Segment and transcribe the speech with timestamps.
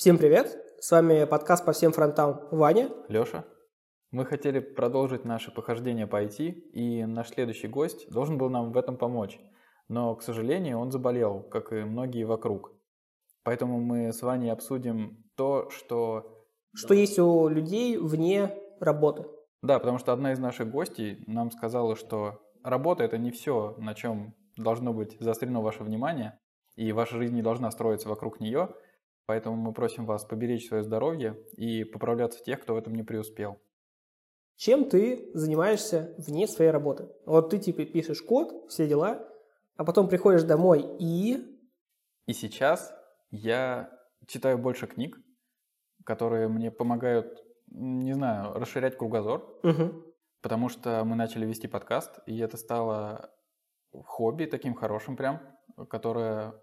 [0.00, 0.56] Всем привет!
[0.80, 2.88] С вами подкаст по всем фронтам Ваня.
[3.08, 3.44] Леша.
[4.10, 8.78] Мы хотели продолжить наше похождение по IT, и наш следующий гость должен был нам в
[8.78, 9.38] этом помочь.
[9.88, 12.72] Но, к сожалению, он заболел, как и многие вокруг.
[13.42, 16.46] Поэтому мы с Ваней обсудим то, что...
[16.74, 19.26] Что есть у людей вне работы.
[19.60, 23.94] Да, потому что одна из наших гостей нам сказала, что работа– это не все, на
[23.94, 26.38] чем должно быть заострено ваше внимание,
[26.74, 28.70] и ваша жизнь не должна строиться вокруг нее–
[29.30, 33.62] Поэтому мы просим вас поберечь свое здоровье и поправляться тех, кто в этом не преуспел.
[34.56, 37.08] Чем ты занимаешься вне своей работы?
[37.26, 39.24] Вот ты типа пишешь код, все дела,
[39.76, 41.36] а потом приходишь домой и...
[42.26, 42.92] И сейчас
[43.30, 45.16] я читаю больше книг,
[46.04, 49.44] которые мне помогают, не знаю, расширять кругозор.
[49.62, 50.12] Угу.
[50.42, 53.30] Потому что мы начали вести подкаст, и это стало
[53.92, 55.40] хобби таким хорошим прям,
[55.88, 56.60] которое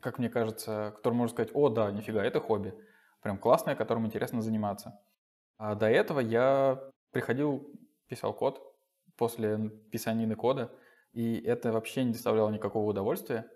[0.00, 2.74] как мне кажется, который можно сказать, о, да, нифига, это хобби.
[3.20, 5.00] Прям классное, которым интересно заниматься.
[5.58, 7.70] А до этого я приходил,
[8.08, 8.74] писал код
[9.16, 10.72] после писанины кода,
[11.12, 13.46] и это вообще не доставляло никакого удовольствия.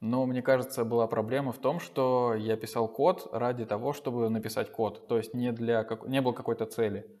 [0.00, 4.72] Но мне кажется, была проблема в том, что я писал код ради того, чтобы написать
[4.72, 5.06] код.
[5.08, 7.19] То есть не, для, не было какой-то цели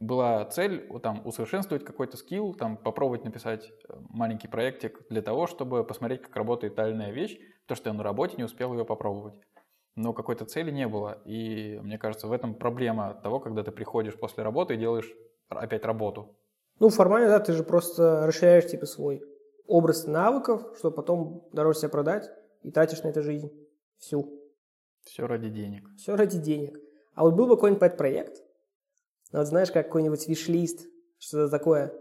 [0.00, 5.84] была цель там, усовершенствовать какой-то скилл, там, попробовать написать э, маленький проектик для того, чтобы
[5.84, 9.34] посмотреть, как работает тайная вещь, то, что я на работе не успел ее попробовать.
[9.94, 11.22] Но какой-то цели не было.
[11.24, 15.10] И мне кажется, в этом проблема того, когда ты приходишь после работы и делаешь
[15.48, 16.36] опять работу.
[16.78, 19.22] Ну, формально, да, ты же просто расширяешь типа свой
[19.66, 22.30] образ навыков, чтобы потом дороже себя продать
[22.62, 23.50] и тратишь на это жизнь
[23.96, 24.30] всю.
[25.04, 25.88] Все ради денег.
[25.96, 26.78] Все ради денег.
[27.14, 28.42] А вот был бы какой-нибудь проект,
[29.32, 30.86] вот знаешь, как какой-нибудь виш-лист,
[31.18, 31.92] что-то такое,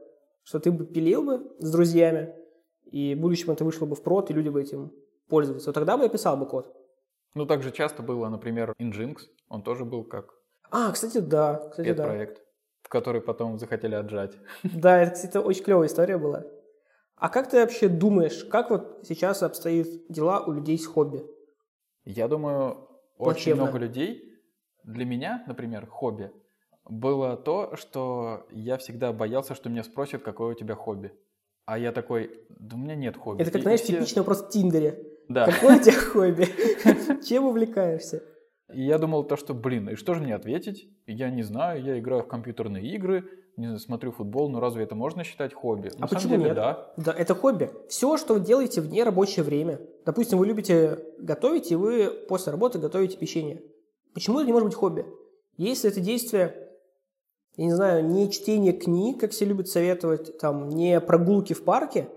[0.44, 2.36] что ты бы пилил бы с друзьями,
[2.86, 4.92] и в будущем это вышло бы в прод, и люди бы этим
[5.28, 5.66] пользовались.
[5.66, 6.74] Вот тогда бы я писал бы код.
[7.34, 9.18] Ну, также часто было, например, Nginx,
[9.50, 10.36] он тоже был как
[10.72, 11.70] а, кстати, да.
[11.70, 12.04] Кстати, да.
[12.04, 12.42] проект,
[12.82, 14.38] в который потом захотели отжать.
[14.64, 16.44] Да, это, кстати, очень клевая история была.
[17.16, 21.26] А как ты вообще думаешь, как вот сейчас обстоят дела у людей с хобби?
[22.04, 24.22] Я думаю, очень много людей,
[24.84, 26.32] для меня, например, хобби–
[26.88, 31.12] было то, что я всегда боялся, что меня спросят, какое у тебя хобби.
[31.66, 33.42] А я такой, да у меня нет хобби.
[33.42, 33.94] Это как, знаешь, все...
[33.94, 35.04] типичный вопрос в Тиндере.
[35.28, 35.46] Да.
[35.46, 36.48] Какое у тебя хобби?
[37.24, 38.24] Чем увлекаешься?
[38.74, 40.90] И я думал то, что, блин, и что же мне ответить?
[41.08, 44.96] Я не знаю, я играю в компьютерные игры, не знаю, смотрю футбол, но разве это
[44.96, 45.92] можно считать хобби?
[45.98, 46.56] А На почему деле, нет?
[46.56, 46.94] Да.
[46.98, 47.72] да, это хобби.
[47.88, 49.80] Все, что вы делаете вне рабочее время.
[50.06, 53.62] Допустим, вы любите готовить, и вы после работы готовите печенье.
[54.14, 55.06] Почему это не может быть хобби?
[55.58, 56.65] Если это действие
[57.58, 62.10] я не знаю, не чтение книг, как все любят советовать, там, не прогулки в парке,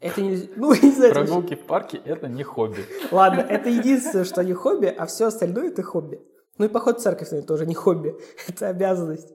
[0.00, 0.48] это не...
[0.56, 2.84] Ну, не знаю, Прогулки в парке– это не хобби.
[3.10, 6.20] Ладно, это единственное, что не хобби, а все остальное– это хобби.
[6.58, 8.16] Ну и поход в церковь, наверное, тоже не хобби,
[8.48, 9.32] это обязанность.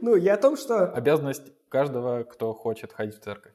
[0.00, 0.90] Ну, я о том, что...
[0.92, 3.52] Обязанность каждого, кто хочет ходить в церковь.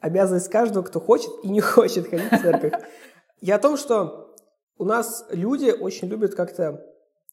[0.00, 2.72] Обязанность каждого, кто хочет и не хочет ходить в церковь.
[3.40, 4.34] Я о том, что
[4.76, 6.84] у нас люди очень любят как-то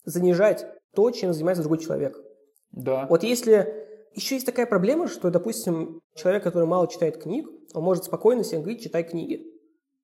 [0.06, 2.18] занижать то, чем занимается другой человек.
[2.72, 3.06] Да.
[3.10, 3.88] Вот если...
[4.14, 8.60] Еще есть такая проблема, что, допустим, человек, который мало читает книг, он может спокойно себе
[8.60, 9.48] говорить, читай книги.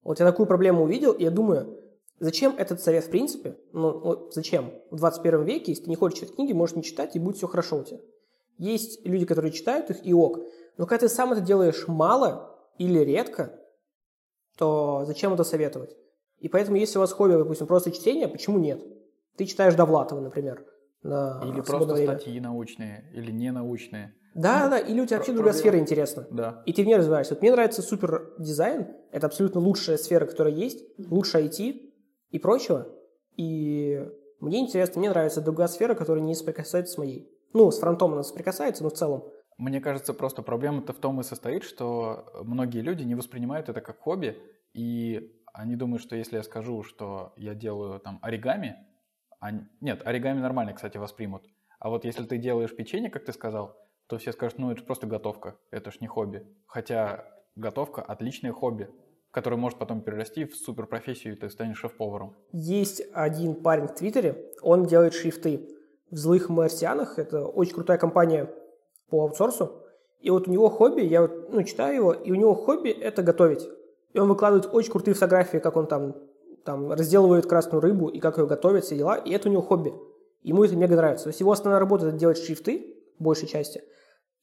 [0.01, 1.78] Вот я такую проблему увидел, и я думаю,
[2.19, 3.57] зачем этот совет в принципе?
[3.73, 4.72] Ну, вот зачем?
[4.91, 7.47] В 21 веке, если ты не хочешь читать книги, можешь не читать, и будет все
[7.47, 8.00] хорошо у тебя.
[8.57, 10.39] Есть люди, которые читают их, и ок.
[10.78, 13.59] Но когда ты сам это делаешь мало или редко,
[14.57, 15.97] то зачем это советовать?
[16.39, 18.81] И поэтому, если у вас хобби, допустим, просто чтение, почему нет?
[19.35, 20.66] Ты читаешь Довлатова, например–
[21.07, 22.18] на Или просто время.
[22.18, 24.13] статьи научные, или не научные.
[24.35, 26.28] Да, ну, да, или у тебя вообще другая сфера интересна.
[26.29, 26.62] Да.
[26.66, 27.34] И ты в ней развиваешься.
[27.34, 31.81] Вот мне нравится супер дизайн, это абсолютно лучшая сфера, которая есть, лучше IT
[32.29, 32.88] и прочего.
[33.35, 34.05] И
[34.40, 37.32] мне интересно, мне нравится другая сфера, которая не соприкасается с моей.
[37.53, 39.23] Ну, с фронтом она соприкасается, но в целом.
[39.58, 43.99] Мне кажется, просто проблема-то в том и состоит, что многие люди не воспринимают это как
[43.99, 44.37] хобби,
[44.73, 48.76] и они думают, что если я скажу, что я делаю там оригами,
[49.39, 49.51] а,
[49.81, 51.43] нет, оригами нормально, кстати, воспримут.
[51.79, 54.85] А вот если ты делаешь печенье, как ты сказал, то все скажут, ну это же
[54.85, 56.45] просто готовка, это ж не хобби.
[56.66, 57.25] Хотя
[57.55, 58.89] готовка– отличное хобби,
[59.31, 62.35] которое может потом перерасти в суперпрофессию, и ты станешь шеф-поваром.
[62.51, 65.69] Есть один парень в Твиттере, он делает шрифты
[66.09, 67.19] в «Злых марсианах».
[67.19, 68.49] Это очень крутая компания
[69.09, 69.84] по аутсорсу.
[70.22, 73.22] И вот у него хобби, я вот, ну, читаю его, и у него хобби– это
[73.22, 73.69] готовить.
[74.13, 76.16] И он выкладывает очень крутые фотографии, как он там
[76.67, 79.93] там разделывает красную рыбу и как ее готовят, все дела, и это у него хобби.
[80.43, 81.23] Ему это мега нравится.
[81.23, 83.81] То есть его основная работа– это делать шрифты, большей части.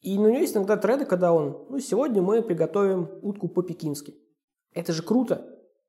[0.00, 4.14] И у него есть иногда треды, когда он, ну, сегодня мы приготовим утку по-пекински.
[4.72, 5.46] Это же круто.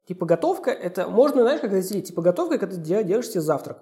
[0.08, 2.08] Типа готовка, это можно, знаешь, как разделить?
[2.08, 3.82] Типа готовка, когда ты делаешь себе завтрак.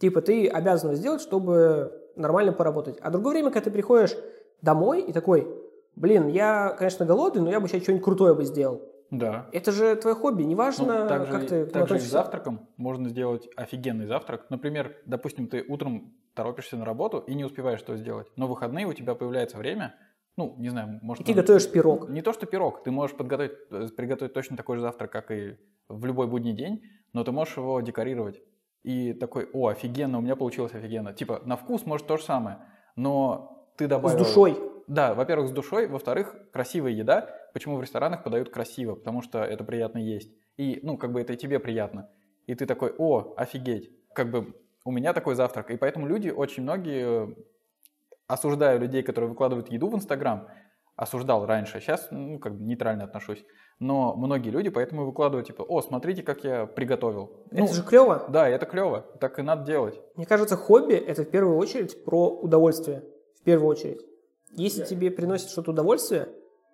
[0.00, 2.98] Типа ты обязан сделать, чтобы нормально поработать.
[3.00, 4.16] А другое время, когда ты приходишь
[4.60, 5.46] домой и такой,
[5.94, 8.82] блин, я, конечно, голодный, но я бы сейчас что-нибудь крутое бы сделал.
[9.10, 9.48] Да.
[9.52, 12.68] Это же твое хобби, неважно, Ну, так же, как ты так же и с завтраком
[12.76, 14.46] можно сделать офигенный завтрак.
[14.50, 18.28] Например, допустим, ты утром торопишься на работу и не успеваешь что сделать.
[18.36, 19.96] Но в выходные у тебя появляется время,
[20.36, 21.22] ну, не знаю, может...
[21.22, 22.08] И ты там- готовишь пирог.
[22.08, 25.56] Не то, что пирог, ты можешь подготовить, э, приготовить точно такой же завтрак, как и
[25.88, 28.40] в любой будний день, но ты можешь его декорировать.
[28.84, 31.12] И такой, о, офигенно, у меня получилось офигенно.
[31.12, 32.58] Типа, на вкус может то же самое,
[32.96, 34.18] но ты С добавил...
[34.18, 34.69] душой.
[34.90, 37.32] Да, во-первых, с душой, во-вторых, красивая еда.
[37.52, 38.96] Почему в ресторанах подают красиво?
[38.96, 40.32] Потому что это приятно есть.
[40.56, 42.08] И, ну, как бы это и тебе приятно.
[42.48, 43.92] И ты такой, о, офигеть.
[44.12, 44.52] Как бы
[44.84, 45.70] у меня такой завтрак.
[45.70, 47.34] И поэтому люди, очень многие, э,
[48.26, 50.48] осуждаю людей, которые выкладывают еду в Инстаграм,
[50.96, 53.44] осуждал раньше, сейчас, ну, как бы нейтрально отношусь.
[53.78, 57.46] Но многие люди поэтому выкладывают, типа, о, смотрите, как я приготовил.
[57.52, 58.24] Ну, Это же клево.
[58.28, 60.00] Да, это клево, так и надо делать.
[60.16, 63.04] Мне кажется, хобби– это в первую очередь про удовольствие.
[63.36, 64.09] В первую очередь.
[64.52, 66.28] Если тебе приносит что-то удовольствие,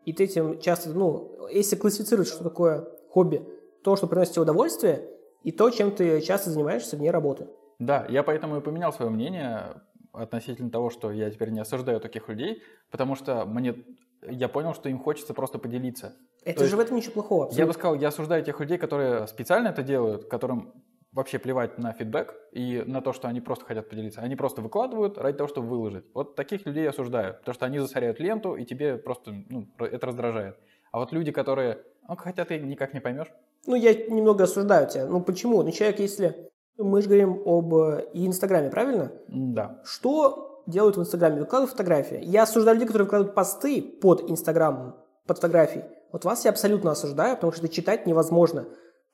[0.04, 3.46] и ты этим часто, ну, если классифицировать, что такое хобби,
[3.82, 5.08] то, что приносит тебе удовольствие,
[5.42, 7.48] и то, чем ты часто занимаешься вне работы.
[7.78, 9.82] Да, я поэтому и поменял свое мнение
[10.12, 13.84] относительно того, что я теперь не осуждаю таких людей, потому что мне
[14.22, 16.16] я понял, что им хочется просто поделиться.
[16.44, 17.42] Это То же есть в этом ничего плохого.
[17.42, 17.66] Я абсолютно.
[17.66, 20.72] бы сказал, я осуждаю тех людей, которые специально это делают, которым
[21.16, 24.20] вообще плевать на фидбэк и на то, что они просто хотят поделиться.
[24.20, 26.04] Они просто выкладывают ради того, чтобы выложить.
[26.12, 30.06] Вот таких людей я осуждаю, потому что они засоряют ленту, и тебе просто ну, это
[30.06, 30.56] раздражает.
[30.92, 33.32] А вот люди, которые, ну, хотя ты никак не поймешь,
[33.66, 35.06] Ну, я немного осуждаю тебя.
[35.06, 35.62] Ну, почему?
[35.62, 36.50] Ну, человек, если...
[36.78, 39.10] Мы же говорим об э, и Инстаграме, правильно?
[39.28, 41.40] да, Что делают в Инстаграме?
[41.40, 42.20] Выкладывают фотографии.
[42.22, 44.94] Я осуждаю людей, которые выкладывают посты под Инстаграмом,
[45.26, 45.84] под фотографией.
[46.12, 48.66] Вот вас я абсолютно осуждаю, потому что это читать невозможно.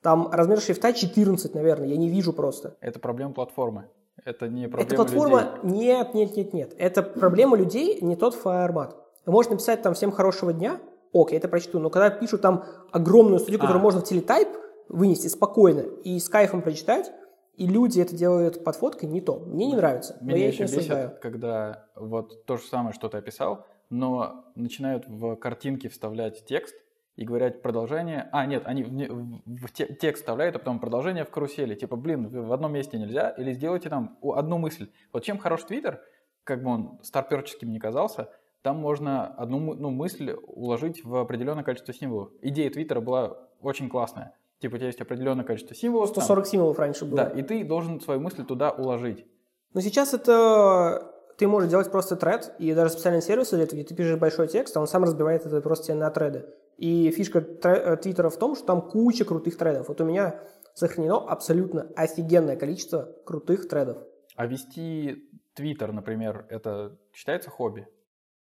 [0.03, 2.75] Там размер шрифта 14, наверное, я не вижу просто.
[2.81, 3.85] это проблема платформы.
[4.25, 5.59] Это не проблема Это платформа...
[5.63, 5.79] людей.
[5.79, 6.75] Нет, нет, нет, нет.
[6.77, 8.95] Это проблема людей, не тот формат.
[9.25, 10.79] Можно написать там «Всем хорошего дня»,
[11.13, 13.83] ок, я это прочту, но когда пишут там огромную статью, которую А.
[13.83, 14.49] можно в телетайп
[14.89, 17.11] вынести спокойно и с кайфом прочитать,
[17.55, 19.39] и люди это делают под фоткой, не то.
[19.39, 21.07] Мне не нравится, но Меня я их еще не осуждаю.
[21.09, 26.75] бесит, когда вот то же самое, что ты описал, но начинают в картинки вставлять текст
[27.15, 28.27] и говорят продолжение.
[28.31, 31.75] А, нет, они в, в те- текст вставляют, а потом продолжение в карусели.
[31.75, 34.89] Типа, блин, в одном месте нельзя, или сделайте там одну мысль.
[35.11, 36.01] Вот чем хорош Твиттер,
[36.43, 38.29] как бы он старперческим не казался,
[38.63, 42.29] там можно одну ну, мысль уложить в определенное количество символов.
[42.41, 44.35] Идея Твиттера была очень классная.
[44.59, 46.13] Типа, у тебя есть определенное количество символов.
[46.13, 46.23] там.
[46.23, 47.25] 140 символов раньше было.
[47.25, 49.25] Да, и ты должен свою мысль туда уложить.
[49.73, 53.87] Но сейчас это ты можешь делать просто тред, и даже специальные сервисы для этого, где
[53.87, 56.45] ты пишешь большой текст, а он сам разбивает это просто тебе на треды.
[56.77, 59.87] И фишка э, Твиттера в том, что там куча крутых тредов.
[59.87, 60.41] Вот у меня
[60.73, 63.97] сохранено абсолютно офигенное количество крутых тредов.
[64.35, 67.87] А вести Твиттер, например, это считается хобби?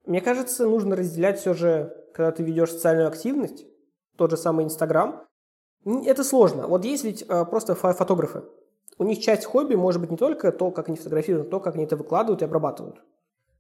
[0.05, 3.65] Мне кажется, нужно разделять все же, когда ты ведешь социальную активность,
[4.17, 5.27] тот же самый Инстаграм.
[5.85, 6.67] Это сложно.
[6.67, 8.43] Вот есть ведь э, просто фо- фотографы.
[9.01, 11.73] У них часть хобби может быть не только то, как они фотографируют, но то, как
[11.73, 13.01] они это выкладывают и обрабатывают.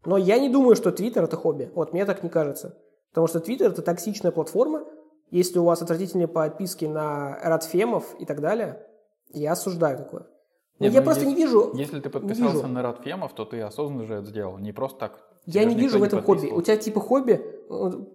[0.05, 1.71] Но я не думаю, что Твиттер это хобби.
[1.73, 2.77] Вот мне так не кажется.
[3.09, 4.85] Потому что Твиттер это токсичная платформа.
[5.31, 8.85] Если у вас отвратительные подписки на радфемов и так далее,
[9.33, 10.27] я осуждаю такое.
[10.77, 11.71] Но Нет, я ну, просто если- не вижу.
[11.73, 12.67] Если ты подписался вижу.
[12.67, 15.19] на Радфемов, то ты осознанно же это сделал, не просто так.
[15.47, 16.51] Я не вижу в этом хобби.
[16.51, 17.43] У тебя типа хобби,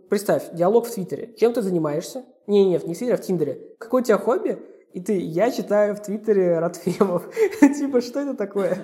[0.09, 1.35] представь, диалог в Твиттере.
[1.37, 2.25] Чем ты занимаешься?
[2.47, 3.75] Не, не, не в Твиттере, а в Тиндере.
[3.81, 4.62] Какое у тебя хобби?
[4.97, 7.29] И ты, я читаю в Твиттере Радфемов.
[7.61, 8.79] Типа, что это такое?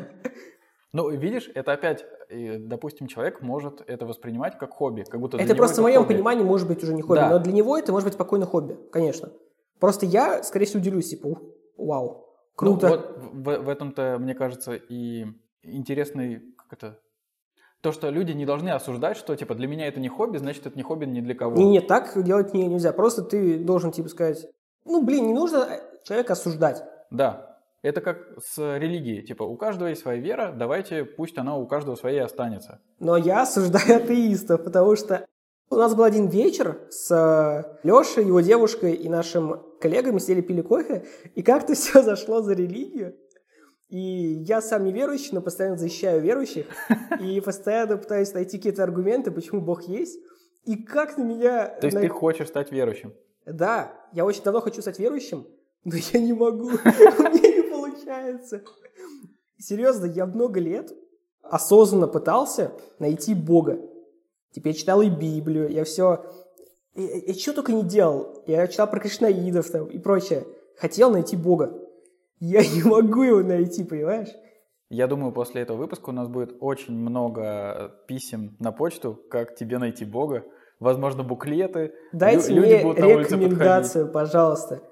[0.93, 5.55] Ну, видишь, это опять, э, допустим, человек может это воспринимать как хобби, как будто Это
[5.55, 6.13] просто в моем хобби.
[6.13, 7.17] понимании может быть уже не хобби.
[7.17, 7.31] Да.
[7.31, 9.31] Но для него это может быть спокойно хобби, конечно.
[9.81, 11.39] Просто я, скорее всего, удивлюсь, типа, «Ух,
[11.79, 12.89] вау, Ну, круто.
[12.89, 15.25] вот в, в этом-то, мне кажется, и
[15.63, 16.99] интересный, как это,
[17.81, 20.77] то, что люди не должны осуждать, что, типа, для меня это не хобби, значит, это
[20.77, 21.57] не хобби ни для кого.
[21.57, 22.93] Не, не, так делать не, нельзя.
[22.93, 24.47] Просто ты должен, типа, сказать,
[24.85, 26.83] ну, блин, не нужно человека осуждать.
[27.11, 27.59] Да.
[27.83, 29.23] Это как с религией.
[29.23, 32.81] Типа, у каждого есть своя вера, давайте, пусть она у каждого своей останется.
[33.01, 35.27] Но я осуждаю атеистов, потому что
[35.69, 41.07] у нас был один вечер с Лешей, его девушкой и нашим коллегами, сидели, пили кофе,
[41.35, 43.17] и как-то все зашло за религию.
[43.89, 46.67] И я сам не верующий, но постоянно защищаю верующих,
[47.21, 50.19] и постоянно пытаюсь найти какие-то аргументы, почему Бог есть.
[50.65, 51.67] И как на меня...
[51.67, 53.13] То есть на- ты хочешь стать верующим.
[53.45, 55.47] Да, я очень давно хочу стать верующим,
[55.85, 58.63] но я не могу, мне не получается.
[59.59, 60.93] Серьезно, я много лет
[61.43, 63.81] осознанно пытался найти Бога.
[64.53, 66.25] Теперь читал и Библию, я все
[66.95, 68.43] Я, я что только не делал.
[68.47, 70.47] Я читал про кришнаидов там и прочее.
[70.77, 71.79] Хотел найти Бога.
[72.39, 74.29] Я не могу его найти, понимаешь?
[74.89, 79.79] Я думаю, после этого выпуска у нас будет очень много писем на почту, как тебе
[79.79, 80.45] найти Бога.
[80.81, 81.95] Возможно, буклеты.
[82.13, 84.83] Дайте Лю- мне будут рекомендацию, пожалуйста.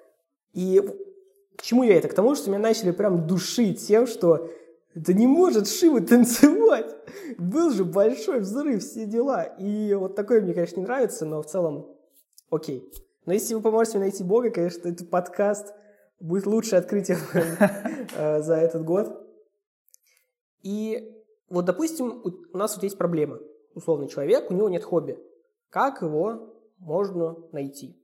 [0.52, 0.80] И
[1.56, 2.08] к чему я это?
[2.08, 4.50] К тому, что меня начали прям душить тем, что
[4.94, 6.94] да не может Шива танцевать.
[7.38, 9.44] Был же большой взрыв, все дела.
[9.44, 11.86] И вот такое мне, конечно, не нравится, но в целом
[12.50, 12.90] окей.
[13.26, 15.74] Но если вы поможете мне найти Бога, конечно, этот подкаст
[16.18, 17.18] будет лучшее открытие
[18.16, 19.26] э, за этот год.
[20.62, 21.16] И
[21.48, 23.38] вот, допустим, у нас вот есть проблема.
[23.74, 25.18] Условный человек, у него нет хобби.
[25.68, 27.96] Как его можно найти?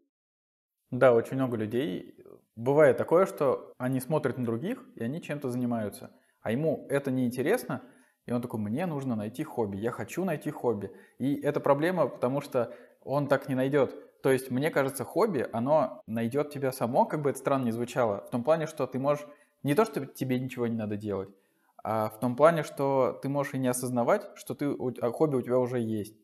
[0.91, 2.16] Да, очень много людей.
[2.57, 6.11] Бывает такое, что они смотрят на других, и они чем-то занимаются.
[6.41, 7.83] А ему это не интересно,
[8.25, 10.91] и он такой, мне нужно найти хобби, я хочу найти хобби.
[11.19, 13.95] И это проблема, потому что он так не найдет.
[14.23, 18.25] То есть, мне кажется, хобби, оно найдет тебя само, как бы это странно ни звучало,
[18.27, 19.27] в том плане, что ты можешь,
[19.63, 21.29] не то, что тебе ничего не надо делать,
[21.85, 25.43] а в том плане, что ты можешь и не осознавать, что ты, а хобби у
[25.43, 26.17] тебя уже есть.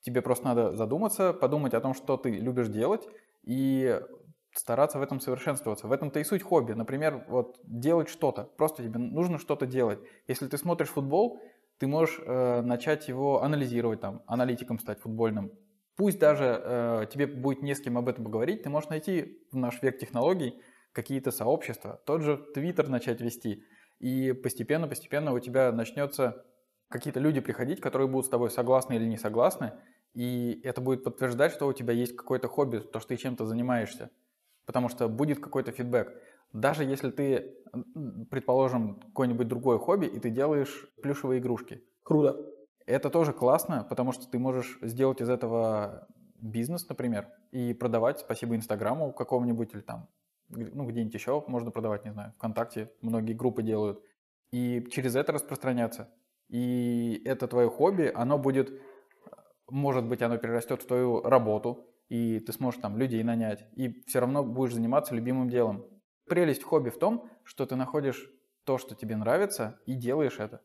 [0.00, 3.08] Тебе просто надо задуматься, подумать о том, что ты любишь делать,
[3.44, 4.00] и
[4.58, 5.86] стараться в этом совершенствоваться.
[5.86, 6.72] В этом-то и суть хобби.
[6.72, 8.44] Например, вот делать что-то.
[8.44, 10.00] Просто тебе нужно что-то делать.
[10.26, 11.40] Если ты смотришь футбол,
[11.78, 15.52] ты можешь э, начать его анализировать, там, аналитиком стать футбольным.
[15.96, 19.56] Пусть даже э, тебе будет не с кем об этом поговорить, ты можешь найти в
[19.56, 20.60] наш век технологий
[20.92, 23.64] какие-то сообщества, тот же Твиттер начать вести.
[23.98, 26.44] И постепенно-постепенно у тебя начнется
[26.88, 29.72] какие-то люди приходить, которые будут с тобой согласны или не согласны,
[30.14, 34.10] и это будет подтверждать, что у тебя есть какое-то хобби, то, что ты чем-то занимаешься.
[34.66, 36.12] Потому что будет какой-то фидбэк.
[36.52, 37.56] Даже если ты,
[38.30, 41.82] предположим, какое-нибудь другое хобби, и ты делаешь плюшевые игрушки.
[42.02, 42.36] Круто.
[42.86, 46.06] Это тоже классно, потому что ты можешь сделать из этого
[46.40, 50.08] бизнес, например, и продавать, спасибо Инстаграму какому-нибудь или там,
[50.48, 54.00] ну, где-нибудь еще можно продавать, не знаю, ВКонтакте многие группы делают.
[54.52, 56.08] И через это распространяться.
[56.48, 58.80] И это твое хобби, оно будет,
[59.68, 64.20] может быть, оно перерастет в твою работу, и ты сможешь там людей нанять, и все
[64.20, 65.84] равно будешь заниматься любимым делом.
[66.28, 68.30] Прелесть хобби в том, что ты находишь
[68.64, 70.60] то, что тебе нравится, и делаешь это.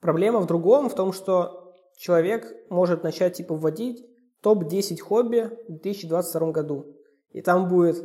[0.00, 4.04] Проблема в другом, в том, что человек может начать типа вводить
[4.42, 6.86] топ-10 хобби в 2022 году.
[7.30, 7.96] И там будет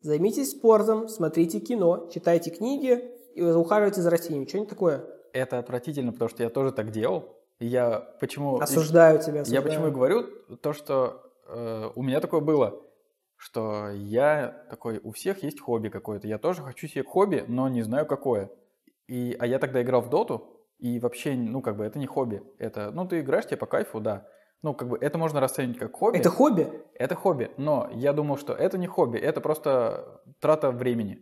[0.00, 4.46] «Займитесь спортом, смотрите кино, читайте книги и ухаживайте за растениями».
[4.46, 5.04] Что-нибудь такое.
[5.32, 7.36] Это отвратительно, потому что я тоже так делал.
[7.58, 8.58] Я почему...
[8.58, 9.62] Осуждаю тебя, Я осуждаю.
[9.64, 10.24] почему и говорю
[10.62, 12.80] то, что э, у меня такое было,
[13.36, 16.28] что я такой, у всех есть хобби какое-то.
[16.28, 18.50] Я тоже хочу себе хобби, но не знаю какое.
[19.06, 22.42] И, а я тогда играл в доту, и вообще, ну, как бы, это не хобби.
[22.58, 24.26] Это, ну, ты играешь тебе по кайфу, да.
[24.62, 26.18] Ну, как бы, это можно расценить как хобби.
[26.18, 26.70] Это хобби?
[26.94, 31.14] Это хобби, но я думал, что это не хобби, это просто трата времени.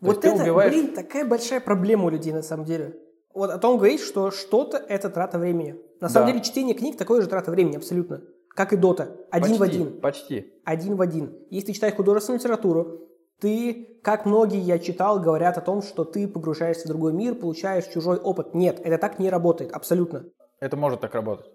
[0.00, 2.98] То Вот это, убиваешь- блин, такая большая проблема у людей на самом деле.
[3.34, 5.80] Вот о том говорить, что что-то– это трата времени.
[6.00, 6.32] На самом Да.
[6.32, 8.20] деле чтение книг такое же трата времени, абсолютно.
[8.54, 9.16] Как и дота.
[9.30, 10.00] Один в Почти, один.
[10.00, 10.52] Почти.
[10.64, 11.32] один в один.
[11.50, 13.00] Если ты читаешь художественную литературу,
[13.40, 17.86] ты, как многие я читал, говорят о том, что ты погружаешься в другой мир, получаешь
[17.86, 18.54] чужой опыт.
[18.54, 20.24] Нет, это так не работает, абсолютно.
[20.60, 21.46] Это может так работать.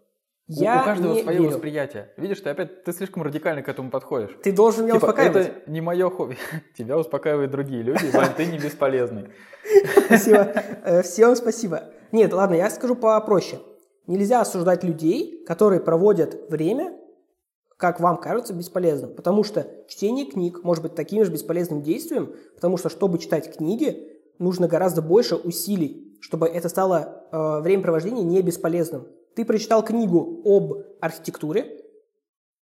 [0.50, 1.52] У- Я у каждого не свое верю.
[1.52, 2.10] восприятие.
[2.18, 4.32] Видишь, ты опять ты слишком радикально к этому подходишь.
[4.44, 5.48] Ты должен меня Типа, успокаивать.
[5.48, 6.38] это не мое хобби.
[6.78, 9.30] Тебя успокаивают другие люди, Вань, ты не бесполезный.
[10.06, 10.52] Спасибо.
[10.84, 11.84] Э, Всем спасибо.
[12.12, 13.62] Нет, ладно, я скажу попроще.
[14.08, 16.98] Нельзя осуждать людей, которые проводят время,
[17.78, 19.14] как вам кажется, бесполезным.
[19.14, 24.12] Потому что чтение книг может быть таким же бесполезным действием, потому что, чтобы читать книги,
[24.40, 29.08] нужно гораздо больше усилий, чтобы это стало э, времяпровождение не бесполезным.
[29.36, 31.84] Ты прочитал книгу об архитектуре,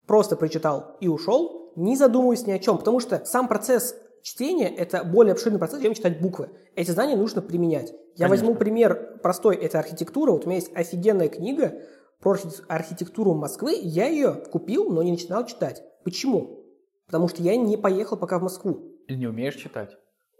[0.08, 5.03] просто прочитал и ушел, не задумываясь ни о чем, потому что сам процесс чтения– это
[5.03, 6.50] более обширный процесс, чем читать буквы.
[6.75, 7.91] Эти знания нужно применять.
[8.15, 8.48] Я Конечно.
[8.48, 10.32] возьму пример простой, это архитектура.
[10.32, 11.79] Вот у меня есть офигенная книга
[12.20, 15.84] про архи- архитектуру Москвы, я ее купил, но не начинал читать.
[16.03, 16.65] Почему?
[17.05, 18.96] Потому что я не поехал пока в Москву.
[19.08, 19.96] Или не умеешь читать.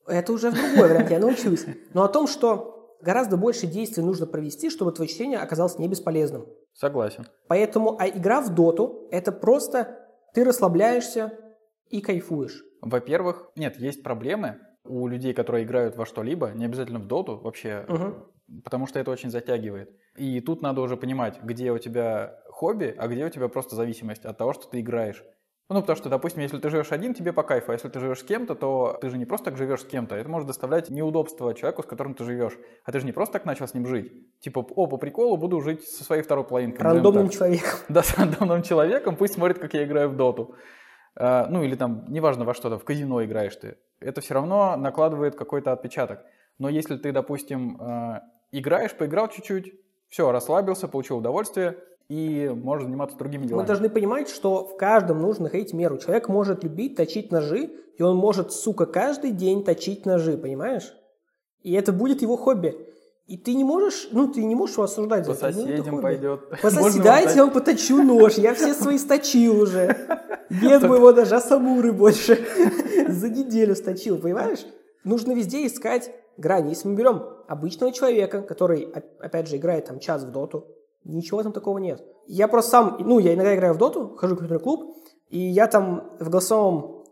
[0.08, 1.66] Это уже в другой вариант, я научусь.
[1.94, 6.48] Но о том, что гораздо больше действий нужно провести, чтобы твое чтение оказалось не бесполезным.
[6.74, 7.28] Согласен.
[7.48, 10.00] Поэтому, а игра в доту– это просто
[10.34, 11.34] ты расслабляешься
[11.90, 12.64] и кайфуешь.
[12.86, 17.84] Во-первых, нет, есть проблемы у людей, которые играют во что-либо, не обязательно в доту вообще,
[17.88, 18.26] Мгм.
[18.64, 19.90] потому что это очень затягивает.
[20.16, 24.24] И тут надо уже понимать, где у тебя хобби, а где у тебя просто зависимость
[24.24, 25.24] от того, что ты играешь.
[25.68, 28.20] Ну, потому что, допустим, если ты живешь один, тебе по кайфу, а если ты живешь
[28.20, 31.56] с кем-то, то ты же не просто так живешь с кем-то, это может доставлять неудобства
[31.56, 32.54] человеку, с которым ты живешь.
[32.84, 34.14] А ты же не просто так начал с ним жить.
[34.42, 36.84] Типа, о, по приколу буду жить со своей второй половинкой.
[36.84, 37.80] Рандомным человеком.
[37.90, 40.54] Да, с рандомным человеком, пусть смотрит, как я играю в доту.
[41.16, 45.36] Э, ну или там, неважно во что-то, в казино играешь ты, это все равно накладывает
[45.36, 46.24] какой-то отпечаток.
[46.58, 49.74] Но если ты, допустим, э, играешь, поиграл чуть-чуть,
[50.10, 53.62] все, расслабился, получил удовольствие, и можешь заниматься другими делами.
[53.62, 55.98] Мы должны понимать, что в каждом нужно находить меру.
[55.98, 60.94] Человек может любить точить ножи, и он может, сука, каждый день точить ножи, понимаешь?
[61.64, 62.78] И это будет его хобби.
[63.28, 65.26] И ты не можешь, ну, ты не можешь его осуждать.
[65.26, 65.58] По за это.
[65.58, 66.02] Ну, соседям хобби.
[66.02, 66.50] пойдет.
[66.62, 69.96] По соседям, я поточу нож, я все свои сточил уже.
[70.50, 72.46] Нет моего ножа самуры больше.
[73.10, 74.66] За неделю сточил, понимаешь?
[75.04, 76.70] Нужно везде искать грани.
[76.70, 80.68] Если мы берем обычного человека, который, оп- опять же, играет там час в доту,
[81.04, 82.04] ничего там такого нет.
[82.28, 84.98] Я просто сам, ну, я иногда играю в доту, хожу в компьютерный клуб,
[85.30, 87.06] и я там в голосовом,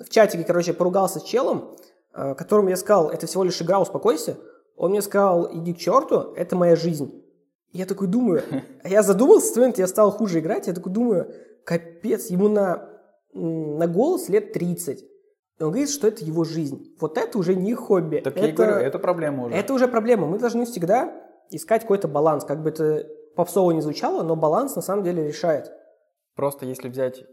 [0.00, 1.76] в чатике, короче, поругался с челом,
[2.14, 4.36] э, которому я сказал, это всего лишь игра, успокойся.
[4.76, 7.22] Он мне сказал, иди к черту, это моя жизнь.
[7.72, 8.42] Я такой думаю,
[8.82, 11.32] а я задумался, в тот момент я стал хуже играть, я такой думаю,
[11.64, 12.88] капец, ему на,
[13.32, 15.00] на голос лет 30.
[15.58, 16.94] И он говорит, что это его жизнь.
[17.00, 18.18] Вот это уже не хобби.
[18.18, 19.54] Так я и говорю, это проблема уже.
[19.56, 20.26] Это уже проблема.
[20.26, 21.14] Мы должны всегда
[21.50, 22.44] искать какой-то баланс.
[22.44, 23.06] Как бы это
[23.36, 25.70] попсово не звучало, но баланс на самом деле решает.
[26.34, 27.24] Просто если взять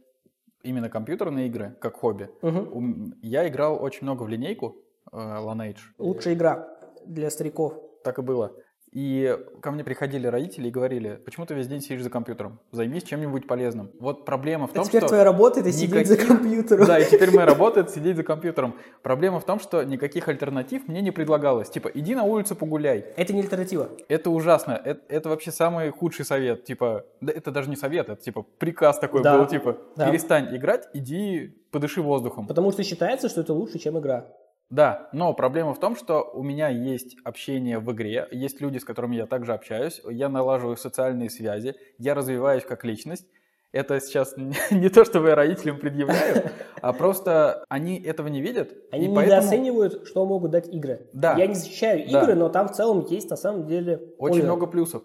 [0.62, 4.78] именно компьютерные игры как хобби, ум- я играл очень много в линейку
[5.12, 5.80] э, Lineage.
[5.98, 6.70] Лучшая игра
[7.06, 7.74] для стариков.
[8.04, 8.54] Так и было.
[8.92, 12.60] И ко мне приходили родители и говорили, почему ты весь день сидишь за компьютером?
[12.72, 13.90] Займись чем-нибудь полезным.
[14.00, 15.08] Вот проблема в А том, теперь что...
[15.08, 16.86] твоя работа это сидеть за никаких- компьютером.
[16.86, 18.76] Да, и теперь моя работа это сидеть за компьютером.
[19.02, 21.72] Проблема в том, что никаких альтернатив мне не предлагалось.
[21.72, 23.00] Типа, иди на улицу погуляй.
[23.18, 23.90] Это не альтернатива.
[24.10, 24.74] Это ужасно.
[24.86, 26.64] Это, это вообще самый худший совет.
[26.66, 29.40] Типа, да это даже не совет, это типа приказ такой Да.
[29.40, 30.08] был, типа, Да.
[30.08, 32.46] перестань играть, иди подыши воздухом.
[32.46, 34.28] Потому что считается, что это лучше, чем игра.
[34.74, 38.84] Да, но проблема в том, что у меня есть общение в игре, есть люди, с
[38.84, 43.28] которыми я также общаюсь, я налаживаю социальные связи, я развиваюсь как личность.
[43.72, 44.34] Это сейчас
[44.72, 46.50] не то, что я родителям предъявляю,
[46.82, 48.74] а просто они этого не видят.
[48.90, 51.08] Они и поэтому недооценивают, что могут дать игры.
[51.14, 51.38] Да.
[51.38, 52.24] Я не защищаю Да.
[52.24, 54.44] игры, но там в целом есть на самом деле очень польза.
[54.44, 55.04] много плюсов.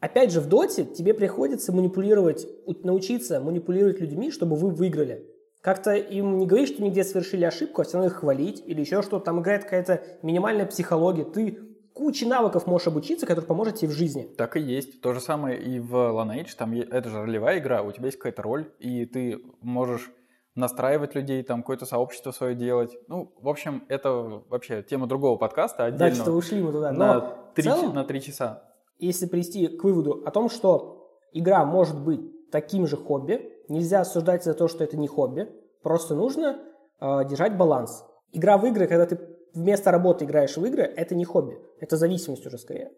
[0.00, 2.48] Опять же, в доте тебе приходится манипулировать,
[2.82, 5.26] научиться манипулировать людьми, чтобы вы выиграли.
[5.62, 8.80] Как-то им не говоришь, что они где совершили ошибку, а все равно их хвалить или
[8.80, 9.26] еще что-то.
[9.26, 11.24] Там играет какая-то минимальная психология.
[11.24, 11.56] Ты
[11.94, 14.28] куче навыков можешь обучиться, которые поможет тебе в жизни.
[14.36, 15.00] Так и есть.
[15.00, 16.50] То же самое и в Lineage.
[16.58, 20.10] Там это же ролевая игра, у тебя есть какая-то роль, и ты можешь
[20.56, 22.96] настраивать людей, там какое-то сообщество свое делать.
[23.08, 24.10] Ну, в общем, это
[24.48, 26.14] вообще тема другого подкаста Да, отдельно.
[26.24, 26.90] что ушли мы туда.
[26.92, 27.20] Но на,
[27.54, 28.64] три, целом, на три часа.
[28.98, 34.44] если привести к выводу о том, что игра может быть таким же хобби, нельзя осуждать
[34.44, 35.48] за то, что это не хобби,
[35.82, 36.58] просто нужно
[37.00, 38.04] э, держать баланс.
[38.32, 39.18] Игра в игры, когда ты
[39.54, 42.92] вместо работы играешь в игры, это не хобби, это зависимость уже скорее.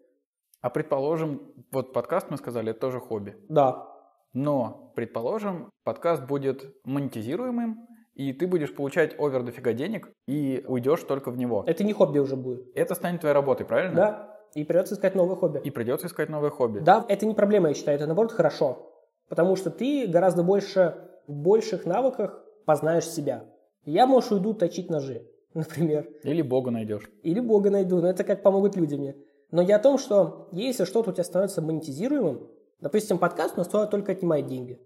[0.61, 3.35] А предположим, вот подкаст мы сказали, это тоже хобби.
[3.49, 3.87] Да,
[4.33, 11.31] Но, предположим, подкаст будет монетизируемым, и ты будешь получать овер дофига денег, и уйдешь только
[11.31, 11.63] в него.
[11.67, 12.65] это не хобби уже будет.
[12.75, 13.95] Это станет твоей работой, правильно?
[13.95, 15.59] Да, и придется искать новое хобби.
[15.63, 16.79] И придется искать новое хобби.
[16.79, 18.94] Да, это не проблема, я считаю, это наоборот хорошо.
[19.29, 20.95] Потому что ты гораздо больше
[21.27, 23.45] в больших навыках познаешь себя.
[23.85, 26.09] Я, может, уйду точить ножи, например.
[26.23, 27.09] Или Бога найдешь.
[27.23, 29.15] Или Бога найду, но это как помогут люди мне.
[29.51, 32.49] Но я о том, что если что-то у тебя становится монетизируемым,
[32.81, 34.79] допустим, подкаст у нас только отнимает деньги.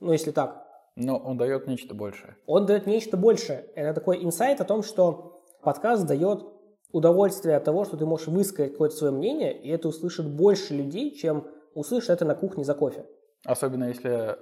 [0.00, 0.66] Ну, если так.
[0.94, 2.36] Но он дает нечто большее.
[2.46, 3.66] Он дает нечто большее.
[3.74, 6.44] Это такой инсайт о том, что подкаст дает
[6.92, 11.14] удовольствие от того, что ты можешь высказать какое-то свое мнение, и это услышит больше людей,
[11.14, 13.04] чем услышит это на кухне за кофе.
[13.46, 14.36] Особенно если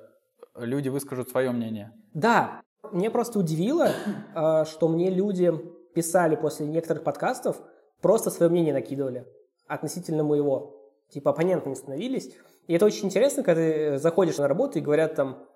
[0.57, 1.93] люди выскажут свое мнение.
[2.13, 3.89] Да, мне просто удивило,
[4.35, 5.53] э, что мне люди
[5.95, 7.61] писали после некоторых подкастов,
[8.01, 9.27] просто свое мнение накидывали
[9.67, 10.93] относительно моего.
[11.11, 12.35] Типа оппонентами становились.
[12.67, 15.47] И это очень интересно, когда ты заходишь на работу и говорят там,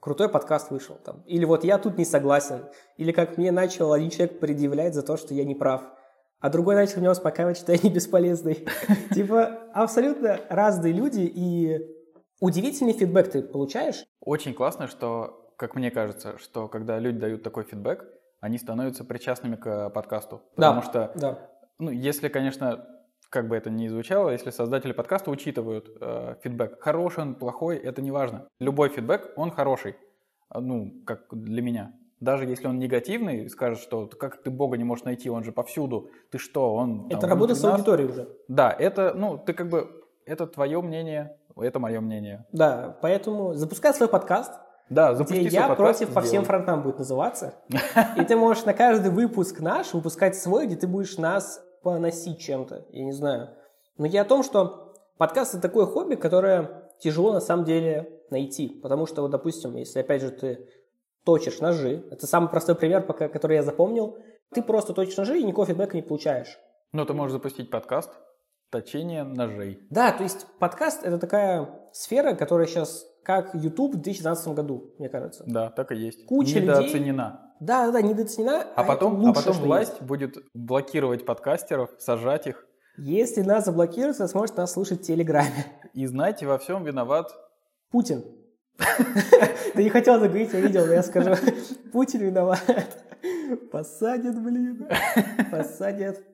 [0.00, 1.22] крутой подкаст вышел там.
[1.26, 2.64] Или вот я тут не согласен.
[2.96, 5.82] Или как мне начал один человек предъявлять за то, что я не прав.
[6.40, 8.66] А другой начал меня успокаивать, что я не бесполезный.
[9.14, 12.01] Типа абсолютно разные люди и
[12.42, 14.04] удивительный фидбэк ты получаешь.
[14.20, 18.04] Очень классно, что, как мне кажется, что когда люди дают такой фидбэк,
[18.40, 20.42] они становятся причастными к подкасту.
[20.56, 20.72] Да.
[20.72, 21.38] Потому что, Да.
[21.78, 22.84] ну, если, конечно,
[23.30, 28.02] как бы это ни звучало, если создатели подкаста учитывают э, фидбэк, хороший он, плохой, это
[28.02, 28.48] не важно.
[28.58, 29.94] Любой фидбэк, он хороший,
[30.48, 31.92] А, ну, как для меня.
[32.20, 36.10] Даже если он негативный, скажет, что как ты Бога не можешь найти, он же повсюду,
[36.30, 37.08] ты что, он...
[37.08, 37.78] там Это работа с внутри нас».
[37.78, 38.28] аудиторией уже.
[38.48, 39.88] Да, это, ну, ты как бы,
[40.26, 42.46] это твое мнение, это мое мнение.
[42.52, 44.52] Да, поэтому запускай свой подкаст,
[44.88, 47.54] Да, где запусти свой я подкаст, против по всем фронтам будет называться.
[48.16, 52.86] И ты можешь на каждый выпуск наш выпускать свой, где ты будешь нас поносить чем-то,
[52.90, 53.50] я не знаю.
[53.98, 58.80] Но я о том, что подкаст это такое хобби, которое тяжело на самом деле найти.
[58.82, 60.68] Потому что, вот, допустим, если опять же ты
[61.24, 62.04] точишь ножи.
[62.10, 64.16] Это самый простой пример, пока, который я запомнил.
[64.52, 66.58] Ты просто точишь ножи и никакого фидбэка не получаешь.
[66.92, 68.10] Ну, ты можешь запустить подкаст
[68.72, 69.86] «Точение ножей».
[69.90, 75.10] Да, то есть подкаст– это такая сфера, которая сейчас как YouTube в 2012 году, мне
[75.10, 75.44] кажется.
[75.46, 76.24] Да, так и есть.
[76.24, 77.40] Куча Недооценена.
[77.50, 77.52] людей...
[77.60, 78.66] Да, да, недооценена.
[78.74, 80.02] А потом, это а потом власть есть.
[80.02, 82.66] будет блокировать подкастеров, сажать их.
[82.96, 85.66] Если нас заблокируют, то сможет нас слушать в Телеграме.
[85.92, 87.30] И знаете, во всем виноват
[87.90, 88.24] Путин.
[89.74, 91.34] Ты не хотел заговорить, я видел, но я скажу.
[91.92, 92.62] Путин виноват.
[93.70, 94.88] Посадят, блин.
[95.50, 96.31] Посадят.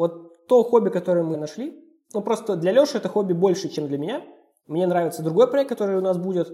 [0.00, 1.78] Вот то хобби, которое мы нашли,
[2.14, 4.24] ну просто для Леши это хобби больше, чем для меня.
[4.66, 6.48] Мне нравится другой проект, который у нас будет.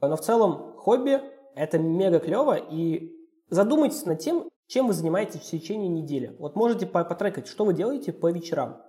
[0.00, 1.20] Но в целом хобби–
[1.56, 2.54] это мега клево.
[2.54, 3.12] И
[3.48, 6.36] задумайтесь над тем, чем вы занимаетесь в течение недели.
[6.38, 8.80] Вот можете по- потрекать, что вы делаете по вечерам.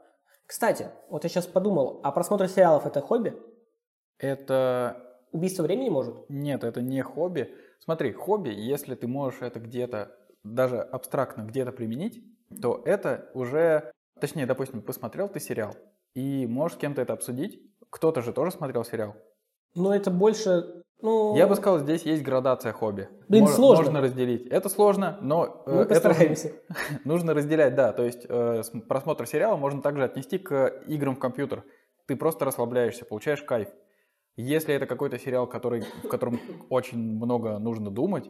[0.46, 3.36] Кстати, вот я сейчас подумал, а просмотр сериалов– это хобби?
[4.20, 4.96] это
[5.32, 6.30] Убийство времени может?
[6.30, 7.52] Нет, это не хобби.
[7.80, 12.24] Смотри, хобби, если ты можешь это где-то, даже абстрактно где-то применить,
[12.62, 15.76] то это уже, точнее, допустим, посмотрел ты сериал,
[16.14, 17.60] и можешь с кем-то это обсудить.
[17.90, 19.16] Кто-то же тоже смотрел сериал.
[19.76, 21.36] Но это больше, ну...
[21.36, 23.10] Я бы сказал, здесь есть градация хобби.
[23.28, 23.86] Блин, Мож- сложно.
[23.86, 24.48] Можно разделить.
[24.48, 26.52] Это сложно, но э, Мы это постараемся.
[27.06, 27.92] нужно разделять, да.
[27.92, 31.64] То есть э, просмотр сериала можно также отнести к играм в компьютер.
[32.06, 33.70] Ты просто расслабляешься, получаешь кайф.
[34.36, 38.30] Если это какой-то сериал, который, в котором очень много нужно думать,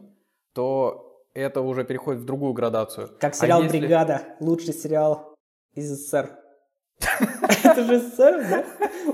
[0.54, 3.08] то это уже переходит в другую градацию.
[3.20, 5.33] Как А сериал если- «Бригада», лучший сериал
[5.74, 6.38] из СССР.
[7.64, 8.64] Это же СССР, да?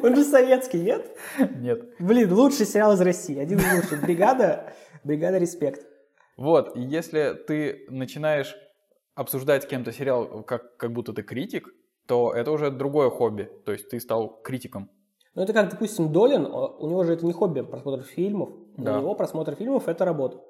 [0.03, 1.16] Он же советский, нет?
[1.57, 1.94] Нет.
[1.99, 4.03] Блин, лучший сериал из России, один из лучших.
[4.03, 4.73] «Бригада»,
[5.05, 5.87] «Бригада», респект.
[6.37, 8.57] Вот, и если ты начинаешь
[9.14, 11.68] обсуждать с кем-то сериал, как, как будто ты критик,
[12.07, 13.51] то это уже другое хобби.
[13.64, 14.90] То есть ты стал критиком.
[15.35, 18.51] Ну, это как, допустим, Долин, у него же это не хобби, просмотр фильмов.
[18.77, 18.99] Да.
[18.99, 20.40] него просмотр фильмов– это работа.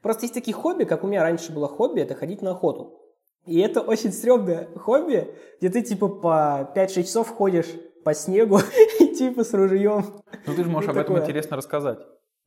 [0.00, 3.01] Просто есть такие хобби, как у меня раньше было хобби, это ходить на охоту.
[3.46, 7.66] И это очень стрёмное хобби, где ты типа по 5-6 часов ходишь
[8.04, 8.58] по снегу
[9.00, 10.04] и типа с ружьем.
[10.46, 11.98] Ну ты же можешь Ну, об этом интересно рассказать.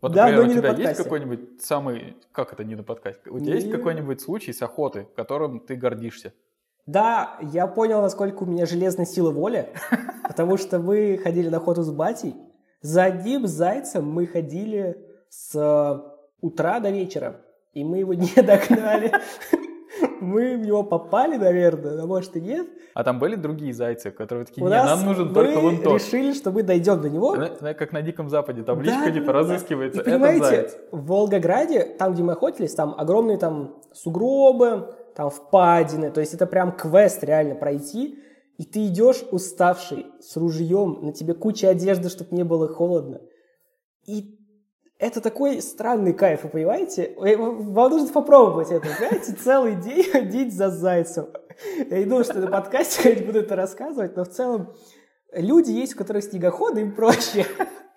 [0.02, 1.04] Вот, Да, например, но у не на тебя есть подкасте.
[1.04, 2.18] какой-нибудь самый...
[2.32, 3.30] Как это не на подкасте?
[3.30, 3.72] У тебя есть Не.
[3.74, 6.34] какой-нибудь случай с охоты, которым ты гордишься?
[6.86, 9.70] Да, я понял, насколько у меня железная сила воли,
[10.28, 12.36] потому что мы ходили на охоту с батей.
[12.82, 14.98] За одним зайцем мы ходили
[15.30, 16.10] с э,
[16.42, 17.42] утра до вечера,
[17.74, 19.12] и мы его не догнали.
[20.20, 22.68] Мы в него попали, наверное, а может и нет.
[22.94, 26.02] А там были другие зайцы, которые такие, не, нам нужен только вон тот.
[26.02, 27.36] решили, что мы дойдем до него.
[27.60, 30.78] Как на Диком Западе, табличка Да, типа разыскивается, И это понимаете, заяц.
[30.92, 36.46] в Волгограде, там, где мы охотились, там огромные там сугробы, там впадины, то есть это
[36.46, 38.20] прям квест реально пройти,
[38.58, 43.22] и ты идешь уставший, с ружьем, на тебе куча одежды, чтобы не было холодно.
[44.06, 44.35] И
[44.98, 47.14] это такой странный кайф, вы понимаете?
[47.18, 49.34] Э, Вам нужно попробовать это, понимаете?
[49.34, 51.28] Целый день ходить за зайцем.
[51.90, 54.74] Я не думаю, что на подкасте я буду это рассказывать, но в целом
[55.34, 57.46] люди есть, у которых снегоходы, им проще.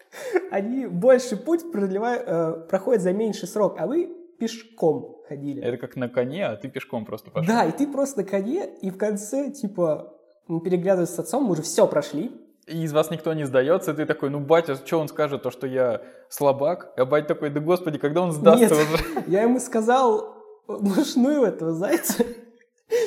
[0.51, 5.63] Они больше путь продлевают, э, проходят за меньший срок, а вы пешком ходили.
[5.63, 7.53] Это как на коне, а ты пешком просто пошел.
[7.53, 10.15] Да, и ты просто на коне, и в конце, типа,
[10.47, 12.33] мы переглядывались с отцом, мы уже все прошли.
[12.69, 15.51] И из вас никто не сдается, и ты такой, ну, батя, что он скажет, то,
[15.51, 16.93] что я слабак?
[16.97, 18.87] А батя такой, да господи, когда он сдастся Нет.
[18.95, 19.25] уже?
[19.27, 22.25] Я ему сказал, мышную этого зайца,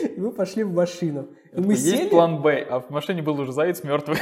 [0.04, 1.30] и мы пошли в машину.
[1.54, 4.18] И мы Есть сели, план Б, а в машине был уже заяц мертвый.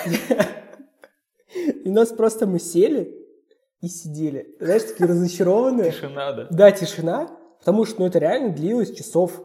[1.84, 3.16] и нас просто мы сели
[3.82, 4.56] и сидели.
[4.60, 5.92] Знаешь, такие разочарованные.
[5.92, 6.48] Тишина, да.
[6.50, 9.42] Да, тишина, потому что ну, это реально длилось часов,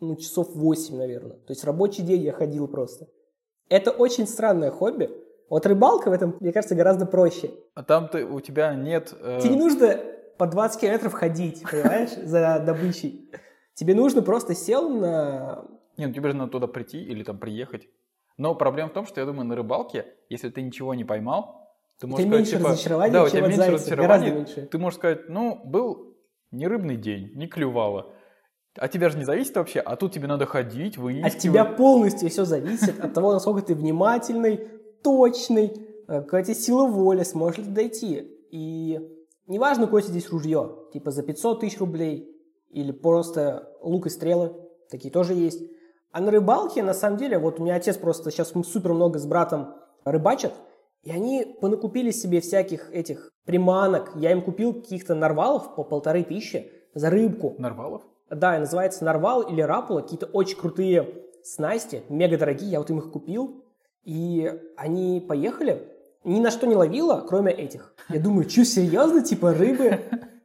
[0.00, 1.36] ну, часов 8, наверное.
[1.38, 3.08] То есть рабочий день я ходил просто.
[3.68, 5.10] Это очень странное хобби.
[5.50, 7.50] Вот рыбалка в этом, мне кажется, гораздо проще.
[7.74, 9.12] А там ты, у тебя нет...
[9.20, 10.00] э, Тебе не нужно
[10.38, 13.30] по 20 километров ходить, понимаешь, за добычей.
[13.74, 15.64] Тебе нужно просто сел на...
[15.98, 17.88] Не, ну тебе же надо туда прийти или там приехать.
[18.38, 22.06] Но проблема в том, что я думаю, на рыбалке, если ты ничего не поймал, ты
[22.06, 23.70] можешь сказать, меньше типа, разочарования, да, у тебя меньше
[24.32, 24.66] меньше.
[24.66, 26.16] ты можешь сказать, ну, был
[26.52, 28.14] не рыбный день, не клювало.
[28.78, 31.34] А тебя же не зависит вообще, а тут тебе надо ходить, выискивать.
[31.34, 35.72] От тебя полностью все зависит от того, насколько ты внимательный, точный,
[36.08, 38.38] э, тебя сила воли, сможешь ли ты дойти.
[38.50, 39.00] И
[39.46, 42.36] неважно, какое здесь ружье, типа за 500 тысяч рублей
[42.70, 44.54] или просто лук и стрелы,
[44.90, 45.62] такие тоже есть.
[46.12, 49.26] А на рыбалке, на самом деле, вот у меня отец просто сейчас супер много с
[49.26, 50.54] братом рыбачат,
[51.02, 54.12] и они понакупили себе всяких этих приманок.
[54.16, 57.54] Я им купил каких-то нарвалов по полторы тысячи за рыбку.
[57.58, 58.02] Нарвалов?
[58.28, 63.10] Да, называется Нарвал или Рапула, какие-то очень крутые снасти, мега дорогие, я вот им их
[63.10, 63.64] купил,
[64.04, 65.88] и они поехали,
[66.24, 67.94] ни на что не ловила, кроме этих.
[68.08, 69.22] Я думаю, что, серьезно?
[69.22, 70.00] Типа рыбы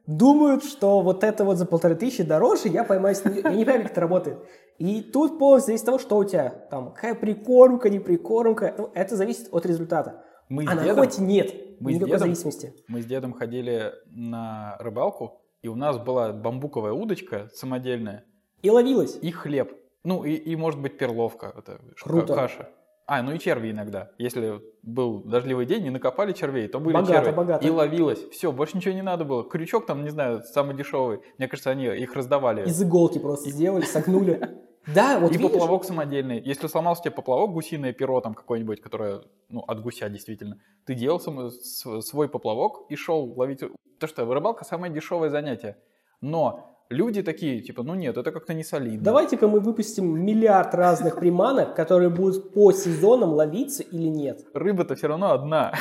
[0.06, 3.40] думают, что вот это вот за полторы тысячи дороже, я поймаю с нее.
[3.42, 4.38] Я не понимаю, как это работает.
[4.78, 6.50] И тут полностью зависит от того, что у тебя.
[6.70, 8.74] Там, какая прикормка, не прикормка.
[8.76, 10.22] Ну, это зависит от результата.
[10.48, 12.74] Мы с а на дедом- охоте нет мы с никакой дедом- зависимости.
[12.88, 18.24] Мы с дедом ходили на рыбалку, и у нас была бамбуковая удочка самодельная
[18.62, 19.18] И ловилась.
[19.20, 19.72] и хлеб.
[20.04, 22.34] Ну, и, и может быть, перловка, это Круто.
[22.34, 22.68] каша.
[23.06, 24.10] А, ну и черви иногда.
[24.18, 27.36] Если был дождливый день и накопали червей, то были Богато, черви.
[27.36, 27.64] богато.
[27.66, 28.18] И ловилось.
[28.30, 29.48] Все, больше ничего не надо было.
[29.48, 31.20] Крючок там, не знаю, самый дешевый.
[31.38, 32.66] Мне кажется, они их раздавали.
[32.68, 34.58] Из иголки просто сделали, согнули.
[34.92, 36.40] Да, вот и видишь, поплавок самодельный.
[36.40, 41.18] Если сломался тебе поплавок, гусиное перо там какое-нибудь, которое, ну, от гуся действительно, ты делал
[41.20, 43.60] сам- свой поплавок и шел ловить.
[43.98, 45.76] То что рыбалка самое дешевое занятие.
[46.20, 49.04] Но люди такие, типа, ну нет, это как-то не солидно.
[49.04, 54.44] Давайте-ка мы выпустим миллиард разных приманок, которые будут по сезонам ловиться или нет.
[54.54, 55.72] Рыба-то все равно одна.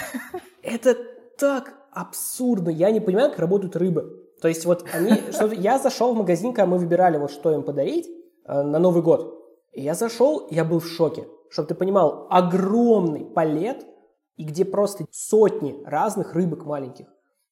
[0.62, 0.96] Это
[1.38, 2.70] так абсурдно.
[2.70, 4.22] Я не понимаю, как работают рыбы.
[4.42, 5.14] То есть вот они...
[5.32, 8.08] что я зашел в магазин, когда мы выбирали, вот что им подарить
[8.46, 9.34] э, на Новый год.
[9.74, 11.28] И я зашел, я был в шоке.
[11.50, 13.86] Чтобы ты понимал, огромный палет,
[14.36, 17.08] и где просто сотни разных рыбок маленьких.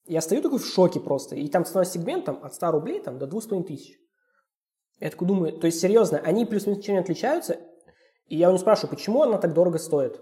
[0.05, 1.35] Я стою такой в шоке просто.
[1.35, 3.97] И там ценовой сегмент там, от 100 рублей там, до 2,5 тысяч.
[4.99, 7.57] Я такой думаю, то есть серьезно, они плюс-минус ничем не отличаются.
[8.27, 10.21] И я у него спрашиваю, почему она так дорого стоит?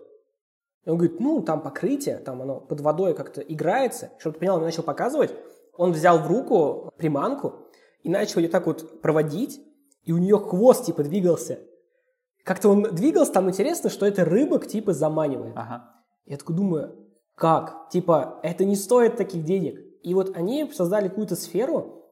[0.86, 4.12] И он говорит, ну, там покрытие, там оно под водой как-то играется.
[4.20, 5.34] Чтобы ты понял, он начал показывать.
[5.74, 7.68] Он взял в руку приманку
[8.04, 9.62] и начал ее так вот проводить,
[10.04, 11.60] и у нее хвост типа двигался.
[12.44, 15.54] Как-то он двигался, там интересно, что это рыбок типа заманивает.
[15.56, 16.04] Ага.
[16.26, 16.96] Я такой думаю,
[17.42, 17.90] как?
[17.90, 19.80] Типа, это не стоит таких денег.
[20.04, 22.06] И вот они создали какую-то сферу,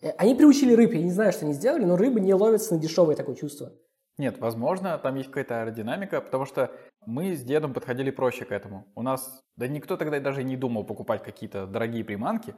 [0.00, 2.80] э, они приучили рыб, я не знаю, что они сделали, но рыбы не ловятся на
[2.80, 3.72] дешевое такое чувство.
[4.18, 6.70] Нет, возможно, там есть какая-то аэродинамика, потому что
[7.04, 8.86] мы с дедом подходили проще к этому.
[8.94, 12.54] У нас, да никто тогда даже не думал покупать какие-то дорогие приманки.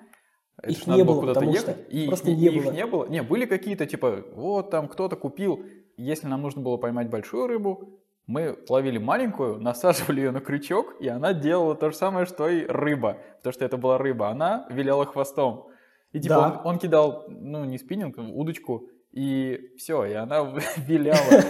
[0.62, 2.64] Это Их не было было, куда-то потому что ехать, и, просто и- не и их
[2.64, 2.73] было.
[2.73, 3.07] не было.
[3.07, 5.64] Не, были какие-то, типа, вот там кто-то купил,
[5.97, 11.09] если нам нужно было поймать большую рыбу, мы ловили маленькую, насаживали ее на крючок, и
[11.09, 13.19] она делала то же самое, что и рыба.
[13.39, 14.29] Потому что это была рыба.
[14.29, 15.67] Она виляла хвостом.
[16.13, 16.61] И типа Да.
[16.65, 21.43] он, он кидал, ну, не спиннинг, удочку, и все, и она виляла.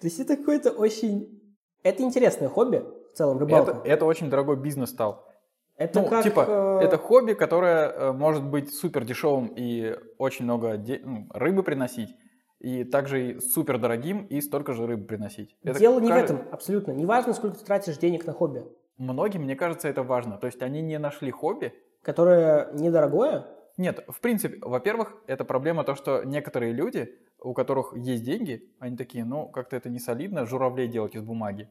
[0.00, 1.40] То есть это какое-то очень...
[1.82, 2.82] Это интересное хобби,
[3.12, 3.70] в целом, рыбалка.
[3.72, 5.26] Это, это очень дорогой бизнес стал.
[5.76, 6.24] Это ну, как...
[6.24, 6.44] типа,
[6.80, 11.62] э, это хобби, которое э, может быть супер дешевым и очень много де- ну, рыбы
[11.62, 12.10] приносить,
[12.60, 15.56] и также и супер дорогим и столько же рыбы приносить.
[15.64, 16.92] Это Дело не в этом, абсолютно.
[16.92, 18.64] Не важно, сколько ты тратишь денег на хобби,
[18.98, 20.36] Многим, мне кажется, это важно.
[20.36, 21.72] То есть они не нашли хобби.
[22.02, 23.46] которое недорогое.
[23.78, 28.96] Нет, в принципе, во-первых, это проблема то, что некоторые люди, у которых есть деньги, они
[28.98, 31.68] такие, ну, как-то это не солидно, журавлей делать из бумаги.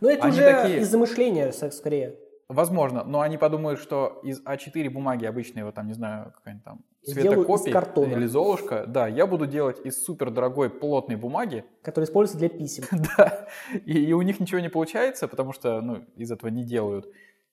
[0.00, 2.14] Но это Они уже такие- из-за мышления, скорее.
[2.48, 6.84] Возможно, но они подумают, что из А4 бумаги обычной, вот там, не знаю, какая-нибудь там
[7.02, 8.12] Сделаю из цветокопий картона.
[8.12, 12.84] или Золушка, да, я буду делать из супер дорогой плотной бумаги, Который используется для писем.
[13.16, 13.48] да,
[13.86, 17.06] и, и у них ничего не получается, потому что, ну, из этого не делают.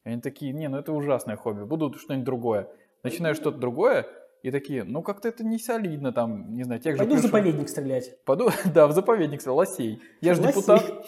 [0.04, 2.68] И они такие, не, ну это ужасное хобби, буду что-нибудь другое.
[3.04, 4.08] Начинаю что-то другое,
[4.46, 7.68] и такие, ну как-то это не солидно, там, не знаю, тех же Пойду в заповедник
[7.68, 8.24] стрелять.
[8.26, 10.02] Пойду, да, в заповедник, кстати, лосей.
[10.22, 10.84] Я же депутат.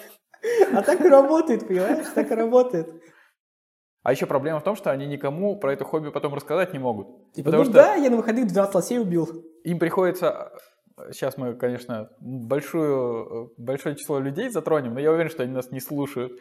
[0.71, 2.05] А так и работает, понимаешь?
[2.13, 2.93] Так и работает.
[4.07, 7.07] А еще проблема в том, что они никому про это хобби потом рассказать не могут.
[7.33, 9.27] Типа, Потому ну что- да, я на выходных 12 лосей убил.
[9.65, 10.53] им приходится...
[11.11, 15.81] Сейчас мы, конечно, большую, большое число людей затронем, но я уверен, что они нас не
[15.81, 16.31] слушают.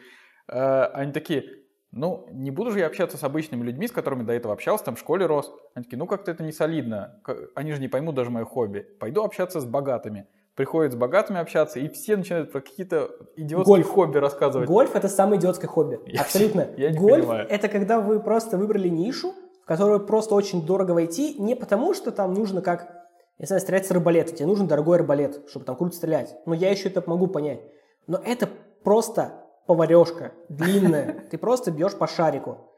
[0.47, 1.43] Э, Они такие,
[1.91, 4.95] ну, не буду же я общаться с обычными людьми, с которыми до этого общался, там
[4.95, 5.53] в школе рос.
[5.75, 7.21] Они такие, ну, как-то это не солидно.
[7.53, 8.87] Они же не поймут даже мое хобби.
[8.97, 10.25] Пойду общаться с богатыми.
[10.57, 13.89] Приходят с богатыми общаться, и все начинают про какие-то идиотские Гольф.
[13.89, 14.67] хобби рассказывать.
[14.67, 15.99] Гольф это самое идиотское хобби.
[16.07, 16.67] Я- Абсолютно.
[16.77, 17.47] я не Гольф понимаю.
[17.47, 22.11] это когда вы просто выбрали нишу, в которую просто очень дорого войти, не потому что
[22.11, 22.91] там нужно как,
[23.37, 24.33] я знаю, стрелять с арбалета.
[24.33, 26.35] Тебе нужен дорогой арбалет, чтобы там круто стрелять.
[26.47, 27.61] Но я еще это могу понять.
[28.07, 28.49] Но это
[28.83, 31.23] просто поварешка длинная.
[31.29, 32.71] Ты просто бьешь по шарику.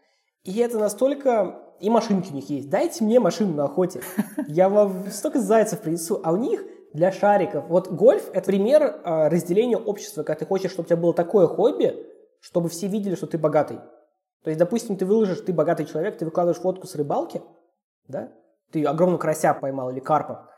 [0.43, 1.61] И это настолько...
[1.79, 2.69] И машинки у них есть.
[2.69, 4.01] Дайте мне машину на охоте.
[4.49, 6.19] Я вам столько зайцев принесу.
[6.25, 6.61] А у них
[6.93, 7.67] для шариков.
[7.67, 11.47] Вот гольф– это пример э, разделения общества, когда ты хочешь, чтобы у тебя было такое
[11.47, 12.05] хобби,
[12.39, 13.79] чтобы все видели, что ты богатый.
[14.43, 17.41] То есть, допустим, ты выложишь, ты богатый человек, ты выкладываешь фотку с рыбалки,
[18.07, 18.31] да?
[18.71, 20.49] Ты огромного карася поймал или карпа.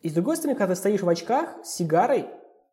[0.00, 2.26] И с другой стороны, когда ты стоишь в очках с сигарой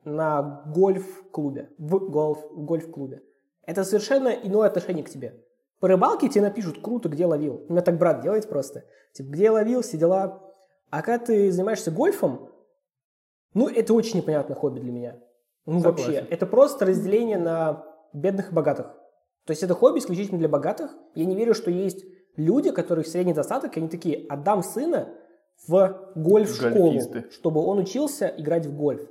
[0.04, 3.22] на гольф-клубе, в гольф, гольф-клубе,
[3.66, 5.44] это совершенно иное отношение к тебе.
[5.80, 7.66] По рыбалке тебе напишут, круто, где ловил.
[7.70, 8.84] У меня так брат делает просто.
[9.14, 10.42] Типа, где ловил, все дела.
[10.90, 12.49] А когда ты занимаешься гольфом,
[13.54, 15.20] ну, это очень непонятное хобби для меня.
[15.66, 16.14] Ну, Согласен.
[16.14, 16.28] вообще.
[16.30, 18.88] Это просто разделение на бедных и богатых.
[19.46, 20.96] То есть это хобби исключительно для богатых.
[21.16, 25.10] Я не верю, что есть люди, которых средний достаток, и они такие, отдам сына
[25.68, 29.10] в гольф-школу, чтобы он учился играть в гольф.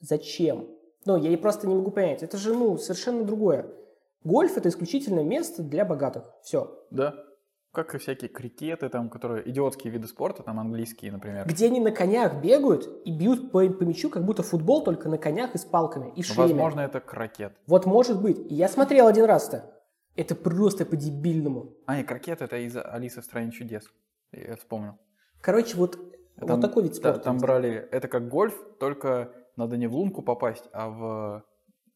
[0.00, 0.68] Зачем?
[1.04, 2.22] Ну, я просто не могу понять.
[2.22, 3.66] Это же, ну, совершенно другое.
[4.24, 6.24] Гольф– это исключительно место для богатых.
[6.42, 6.84] Все.
[6.90, 7.14] Да.
[7.78, 11.46] Как и всякие крикеты, там, которые идиотские виды спорта, там английские, например.
[11.46, 15.16] Где они на конях бегают и бьют по, по мячу, как будто футбол, только на
[15.16, 16.42] конях и с палками, и шлеме.
[16.54, 17.52] Возможно, это крокет.
[17.68, 18.36] Вот может быть.
[18.50, 19.72] И я смотрел один раз-то.
[20.16, 21.76] Это просто по-дебильному.
[21.86, 23.84] А, нет, крокет это из Алисы в стране чудес.
[24.32, 24.94] Я вспомнил.
[25.40, 26.00] Короче, вот,
[26.34, 27.20] Там- вот такой вид та- спорта.
[27.20, 31.44] Там брали, это как гольф, только надо не в лунку попасть, а в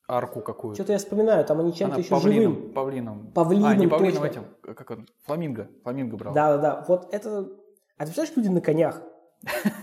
[0.09, 0.77] арку какую-то.
[0.77, 2.73] Что-то я вспоминаю, там они чем-то Она еще павлином, живым.
[2.73, 3.27] павлином.
[3.33, 4.27] Павлином, А, не павлином, точно.
[4.27, 5.69] этим, как он, фламинго.
[5.83, 6.35] Фламинго брал.
[6.35, 6.85] Да-да-да.
[6.89, 7.49] Вот это...
[7.97, 9.03] А ты представляешь, люди на конях?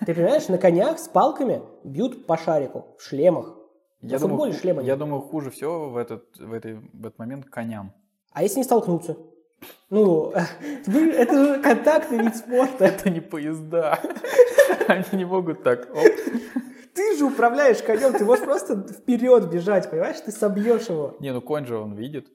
[0.05, 3.55] Ты понимаешь, на конях с палками бьют по шарику, в шлемах.
[4.01, 7.45] Я футболе думаю, шлема я думаю, хуже всего в этот, в, этой, в этот момент
[7.49, 7.91] коням.
[8.31, 9.17] А если не столкнуться?
[9.89, 10.31] Ну,
[10.85, 12.85] это же контактный вид спорта.
[12.85, 13.99] Это не поезда.
[14.87, 15.89] Они не могут так.
[16.93, 20.19] Ты же управляешь конем, ты можешь просто вперед бежать, понимаешь?
[20.19, 21.15] Ты собьешь его.
[21.19, 22.27] Не, ну конь же он видит.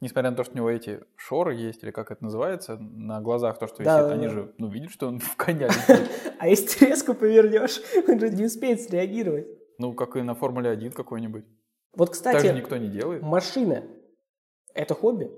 [0.00, 3.60] Несмотря на то, что у него эти шоры есть, или как это называется, на глазах
[3.60, 4.32] то, что висит, да, они да.
[4.32, 6.10] же, ну, видят, что он в коня летит.
[6.40, 9.46] А если резко повернешь, он же не успеет среагировать.
[9.78, 11.44] Ну, как и на Формуле 1 какой-нибудь.
[11.94, 13.22] Вот, Так же кстати, никто не делает.
[13.22, 13.84] машина–
[14.74, 15.30] это хобби.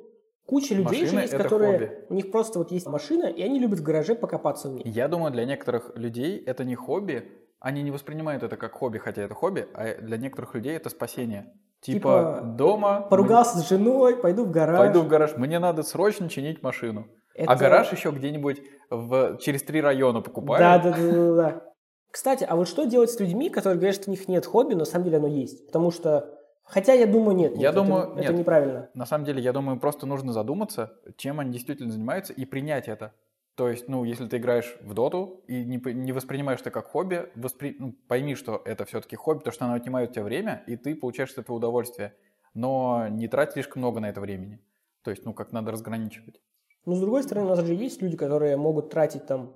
[0.47, 1.73] Куча людей же Машина есть, это которые...
[1.73, 1.99] хобби.
[2.11, 4.83] У них просто вот есть машина, и они любят в гараже покопаться в ней.
[4.87, 7.31] Я думаю, для некоторых людей это не хобби,
[7.65, 11.51] они не воспринимают это как хобби, хотя это хобби, а для некоторых людей это спасение.
[11.81, 14.79] Типа, Типа, дома Поругался с женой, пойду в гараж.
[14.79, 15.37] Пойду в гараж.
[15.37, 17.07] Мне надо срочно чинить машину.
[17.37, 19.39] А Это- гараж еще где-нибудь в...
[19.39, 20.61] через три района покупаю.
[20.61, 21.63] Да, да, да, да, да.
[22.11, 24.81] Кстати, а вот что делать с людьми, которые говорят, что у них нет хобби, но
[24.81, 25.67] на самом деле оно есть?
[25.67, 28.39] Потому что, хотя я думаю, нет, Я нет, это- думаю, это, нет.
[28.41, 28.89] неправильно.
[28.95, 33.13] На самом деле, я думаю, просто нужно задуматься, чем они действительно занимаются, и принять это.
[33.57, 37.31] То есть, ну, если ты играешь в доту и не, не воспринимаешь это как хобби,
[37.37, 40.77] воспри- ну, пойми, что это все-таки хобби, потому что оно отнимает у тебя время, и
[40.77, 42.15] ты получаешь от этого удовольствие.
[42.53, 44.61] Но не трать слишком много на это времени.
[45.03, 46.41] То есть, ну, как надо разграничивать.
[46.85, 49.55] Но с другой стороны, у нас же есть люди, которые могут тратить там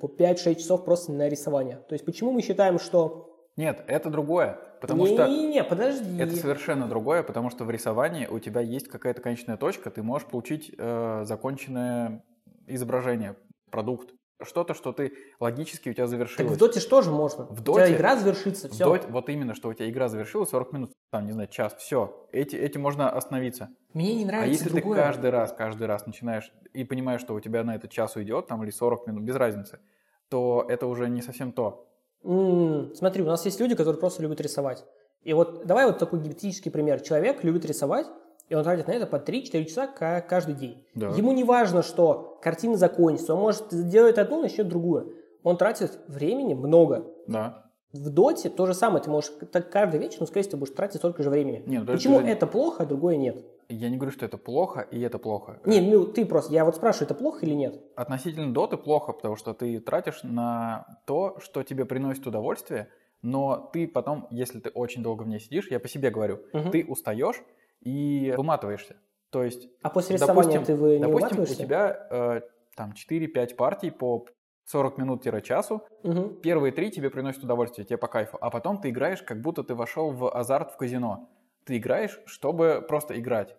[0.00, 1.76] по 5-6 часов просто на рисование.
[1.88, 3.50] То есть почему мы считаем, что...
[3.56, 4.58] Нет, это другое.
[4.80, 6.18] Потому что Не-не-не, подожди.
[6.20, 10.28] Это совершенно другое, потому что в рисовании у тебя есть какая-то конечная точка, ты можешь
[10.28, 12.24] получить э, законченное
[12.68, 13.36] изображение,
[13.70, 14.14] продукт.
[14.40, 16.52] Что-то, что ты логически у тебя Так завершилось.
[16.52, 17.46] в доте же тоже можно.
[17.46, 18.84] В У тебя доте- игра завершится, В все.
[18.84, 22.24] доте- вот именно, что у тебя игра завершилась 40 минут, там, не знаю, час, все.
[22.30, 23.68] Эти, этим можно остановиться.
[23.94, 24.96] Мне не А нравится если другое.
[24.98, 28.46] ты каждый раз, каждый раз начинаешь и понимаешь, что у тебя на это час уйдет,
[28.46, 29.80] там, или 40 минут, без разницы,
[30.28, 31.88] то это уже не совсем то.
[32.22, 34.84] М, Смотри, у нас есть люди, которые просто любят рисовать.
[35.22, 37.00] И вот давай вот такой гипотетический пример.
[37.00, 38.06] Человек любит рисовать,
[38.48, 40.84] и он тратит на это по 3-4 часа ка- каждый день.
[40.94, 41.08] Да.
[41.10, 43.34] Ему не важно, что картина закончится.
[43.34, 45.14] Он может сделать одну, начнет другую.
[45.42, 47.06] Он тратит времени много.
[47.26, 47.64] Да.
[47.92, 49.02] В доте то же самое.
[49.02, 51.62] Ты можешь так каждый вечер, но, скорее всего, будешь тратить столько же времени.
[51.66, 53.44] Не, ну, Почему это плохо, а другое нет?
[53.70, 55.60] Я не говорю, что это плохо, и это плохо.
[55.64, 57.80] Не, ну ты просто, я вот спрашиваю, это плохо или нет?
[57.96, 62.88] Относительно доты плохо, потому что ты тратишь на то, что тебе приносит удовольствие,
[63.22, 66.70] но ты потом, если ты очень долго в ней сидишь, я по себе говорю, Мгм.
[66.70, 67.42] ты устаешь
[67.80, 68.96] и выматываешься.
[69.30, 72.40] То есть, А после рисования допустим, ты вы не допустим у тебя э,
[72.76, 74.24] там 4-5 партий по
[74.64, 76.40] 40 минут-часу, Мгм.
[76.40, 79.74] первые три тебе приносят удовольствие, тебе по кайфу, а потом ты играешь, как будто ты
[79.74, 81.28] вошел в азарт в казино.
[81.64, 83.56] Ты играешь, чтобы просто играть.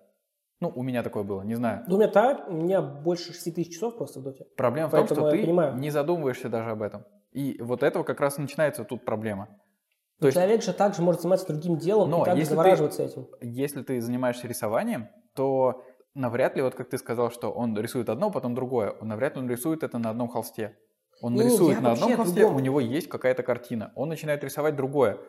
[0.60, 1.84] Ну, у меня такое было, не знаю.
[1.88, 4.46] Ну, у меня так, у меня больше 6 тысяч часов просто в доте.
[4.58, 5.76] Проблема в том, Поэтому что ты понимаю.
[5.78, 7.06] не задумываешься даже об этом.
[7.32, 9.48] И вот этого как раз и начинается тут проблема.
[10.20, 13.04] То есть, Человек же также может заниматься другим делом Но и также если ты- завораживаться
[13.04, 13.28] этим.
[13.42, 15.82] если ты занимаешься рисованием, то
[16.14, 19.42] навряд ли, вот как ты сказал, что он рисует одно, потом другое, он навряд ли
[19.42, 20.78] он рисует это на одном холсте.
[21.22, 22.58] Он Не-не, рисует на одном холсте, другом.
[22.58, 23.92] у него есть какая-то картина.
[23.96, 25.20] Он начинает рисовать другое.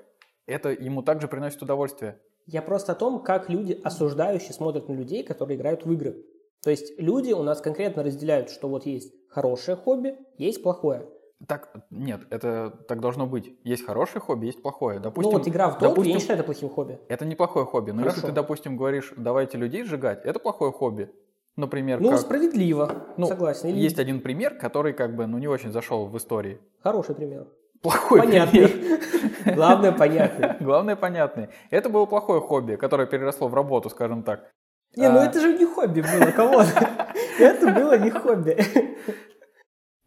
[0.47, 2.19] Это ему также приносит удовольствие.
[2.47, 6.25] Я просто о том, как люди осуждающие смотрят на людей, которые играют в игры.
[6.63, 11.09] То есть люди у нас конкретно разделяют, что вот есть хорошее хобби, есть плохое.
[11.47, 13.55] Так, нет, это так должно быть.
[13.65, 15.01] Есть хорошее хобби, есть плохое.
[15.01, 16.99] Допустим, ну вот игра в я допустим, не считаю это плохим хобби.
[17.09, 17.93] Это неплохое хобби.
[17.93, 18.27] Но если Хорошо.
[18.29, 21.11] ты, допустим, говоришь, давайте людей сжигать, это плохое хобби.
[21.57, 22.21] Например, Ну, как...
[22.21, 23.71] справедливо, Ну, согласен.
[23.71, 26.61] Или Есть один пример, который как бы ну, не очень зашел в истории.
[26.83, 27.47] Хороший пример.
[27.83, 28.69] Плохой Понятный.
[28.69, 29.01] пример.
[29.57, 30.57] Главное, понятный.
[30.61, 31.49] Главное, понятный.
[31.71, 34.51] Это было плохое хобби, которое переросло в работу, скажем так.
[34.97, 35.25] Не, ну А.
[35.25, 36.63] это же не хобби было, кого
[37.39, 38.59] Это было не хобби.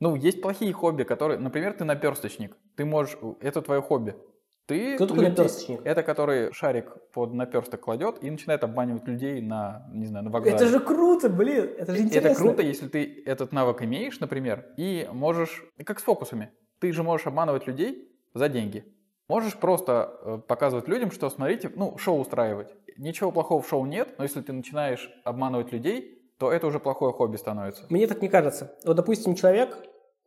[0.04, 1.40] Ну, есть плохие хобби, которые...
[1.40, 2.58] Например, ты наперсточник.
[2.76, 3.18] Ты можешь...
[3.40, 4.18] Это твое хобби.
[4.66, 5.80] Ты Кто такой наперсточник?
[5.86, 10.58] Это который шарик под наперсток кладет и начинает обманывать людей на, не знаю, на вокзале.
[10.58, 12.28] Это же круто, блин, это же интересно.
[12.28, 17.02] Это круто, если ты этот навык имеешь, например, и можешь, как с фокусами, ты же
[17.02, 18.84] можешь обманывать людей за деньги.
[19.30, 22.76] Можешь просто э, показывать людям, что смотрите, ну, шоу устраивать.
[22.98, 27.14] Ничего плохого в шоу нет, но если ты начинаешь обманывать людей, то это уже плохое
[27.14, 27.86] хобби становится.
[27.90, 28.76] Мне так не кажется.
[28.84, 29.78] Вот, допустим, человек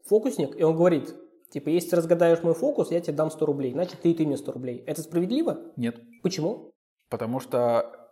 [0.09, 1.15] фокусник, и он говорит,
[1.51, 4.27] типа, если ты разгадаешь мой фокус, я тебе дам 100 рублей, значит, ты и ты
[4.27, 4.83] мне 100 рублей.
[4.87, 5.59] Это справедливо?
[5.77, 6.01] Нет.
[6.23, 6.73] Почему?
[7.09, 8.09] Потому что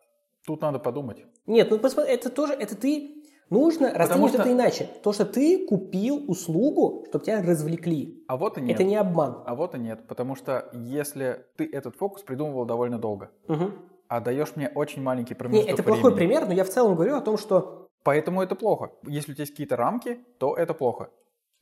[0.47, 1.25] тут надо подумать.
[1.47, 4.89] Нет, ну посмотри, это тоже, это ты, нужно расценивать что- это иначе.
[5.03, 8.25] То, что ты купил услугу, чтобы тебя развлекли.
[8.29, 8.75] А вот и нет.
[8.77, 9.43] Это не обман.
[9.47, 10.07] А вот и нет.
[10.09, 13.73] Потому что если ты этот фокус придумывал довольно долго, Мгм.
[14.09, 17.17] а даешь мне очень маленький промежуток это плохой времени, пример, но я в целом говорю
[17.17, 17.89] о том, что...
[18.05, 18.93] Поэтому это плохо.
[19.07, 21.11] Если у тебя есть какие-то рамки, то это плохо.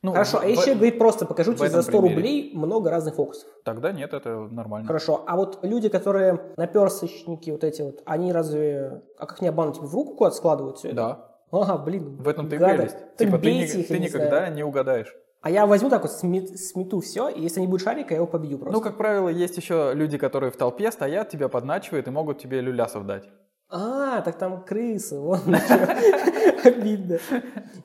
[0.03, 2.15] Ну, Хорошо, а в- человек говорит просто, покажу тебе за этом 100 примере.
[2.15, 3.47] рублей много разных фокусов.
[3.63, 4.85] Тогда нет, это нормально.
[4.85, 9.01] Хорошо, а вот люди, которые наперсточники вот эти вот, они разве...
[9.17, 9.77] А как не обмануть?
[9.77, 10.95] В руку куда-то складывают все это?
[10.97, 12.17] Да, Ага, блин.
[12.17, 12.75] в этом ты и гады.
[12.77, 12.97] прелесть.
[12.97, 14.53] Так Типа ты, бейте ни- их, ты не никогда знаю.
[14.55, 15.15] не угадаешь.
[15.41, 18.27] А я возьму так вот, смет- смету все, и если не будет шарика, я его
[18.27, 18.73] побью просто.
[18.77, 22.59] Ну, как правило, есть еще люди, которые в толпе стоят, тебя подначивают и могут тебе
[22.59, 23.23] люлясов дать.
[23.69, 25.39] А, так там крысы, вон.
[26.63, 27.19] Обидно.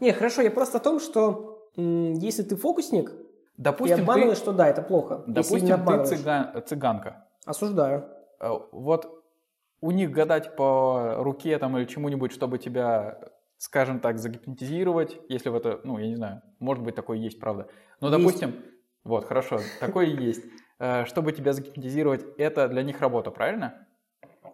[0.00, 3.14] Не, хорошо, я просто о том, что если ты фокусник и
[3.56, 5.22] Допустим, обманываешь, ты, что да, это плохо.
[5.26, 7.26] Допустим, ты цыган- цыганка.
[7.44, 8.04] Осуждаю.
[8.40, 9.22] Э, Вот
[9.80, 13.18] у них гадать по руке там или чему-нибудь, чтобы тебя,
[13.58, 17.68] скажем так, загипнотизировать, если в это, ну, я не знаю, может быть, такое есть, правда.
[18.00, 18.18] Но, Есть.
[18.18, 18.54] допустим,
[19.04, 20.44] вот, хорошо, такое и есть.
[20.80, 23.86] Э, Чтобы тебя загипнотизировать, это для них работа, правильно?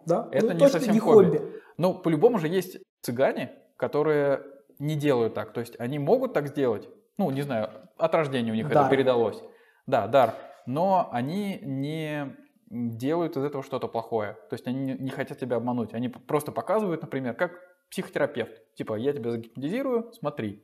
[0.05, 0.27] Да?
[0.31, 1.25] Это Ну, не совсем хобби.
[1.37, 1.41] хобби.
[1.77, 4.41] Ну, по-любому же есть цыгане, которые
[4.79, 5.53] не делают так.
[5.53, 6.87] То есть они могут так сделать,
[7.17, 8.83] ну, не знаю, от рождения у них Дар.
[8.83, 9.41] это передалось.
[9.87, 10.33] Да, дар.
[10.65, 12.35] Но они не
[12.69, 14.33] делают из этого что-то плохое.
[14.49, 15.93] То есть они не- хотят тебя обмануть.
[15.93, 17.51] Они просто показывают, например, как
[17.91, 18.51] психотерапевт.
[18.75, 20.63] Типа, я тебя загипнотизирую, смотри.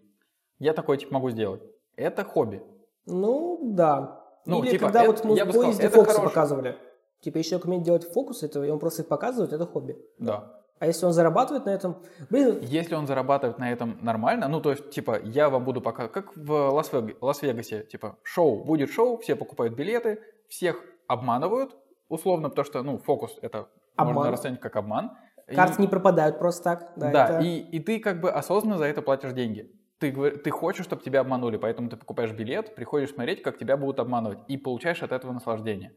[0.60, 1.62] Я такой тип могу сделать.
[1.95, 2.62] Это хобби.
[3.06, 4.20] Ну, да.
[4.45, 6.30] Ну, Или типа, когда это- вот мы я в сказал, поезде это фокусы хороший.
[6.34, 6.78] показывали.
[7.22, 9.97] Типа, если человек умеет делать фокусы, то и он просто их показывает, это хобби.
[10.18, 10.61] Да.
[10.82, 11.98] А если он зарабатывает на этом...
[12.32, 16.08] Блин, Если он зарабатывает на этом нормально, ну, то есть, типа, я вам буду пока,
[16.08, 21.78] как в Лас-Вег- Лас-Вегасе, типа, шоу, будет шоу, все покупают билеты, всех обманывают,
[22.10, 24.16] условно, потому что, ну, фокус это Обман.
[24.16, 25.12] можно расценить как обман.
[25.48, 26.94] И- карты не пропадают просто так.
[26.96, 29.72] Да, да, это- и, и ты как бы осознанно за это платишь деньги.
[30.00, 34.00] Ты, ты хочешь, чтобы тебя обманули, поэтому ты покупаешь билет, приходишь смотреть, как тебя будут
[34.00, 35.94] обманывать, и получаешь от этого наслаждение.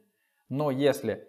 [0.51, 1.26] Но если,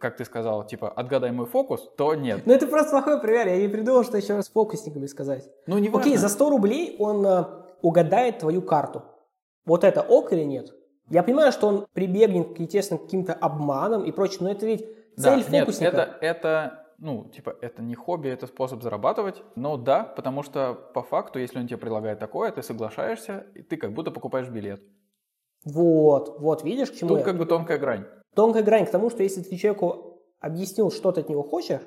[0.00, 2.42] как ты сказал, типа, отгадай мой фокус, то нет.
[2.44, 3.48] Ну, это просто плохой пример.
[3.48, 5.48] Я не придумал, что еще с фокусниками сказать.
[5.66, 7.44] Ну, не Окей, за 100 рублей он э,
[7.82, 9.04] угадает твою карту.
[9.64, 10.74] Вот это ок или нет?
[11.08, 14.84] Я понимаю, что он прибегнет, естественно, к каким-то обманам и прочее, но это ведь
[15.16, 15.86] цель нет, фокусника.
[15.86, 19.42] это, это, ну, типа, это не хобби, это способ зарабатывать.
[19.54, 23.76] Но да, потому что по факту, если он тебе предлагает такое, ты соглашаешься, и ты
[23.76, 24.82] как будто покупаешь билет.
[25.64, 27.24] Вот, вот, видишь, к чему Тут я?
[27.24, 28.06] как бы тонкая грань.
[28.36, 31.80] Тонкая грань к тому, что если ты человеку объяснил, что ты от него хочешь,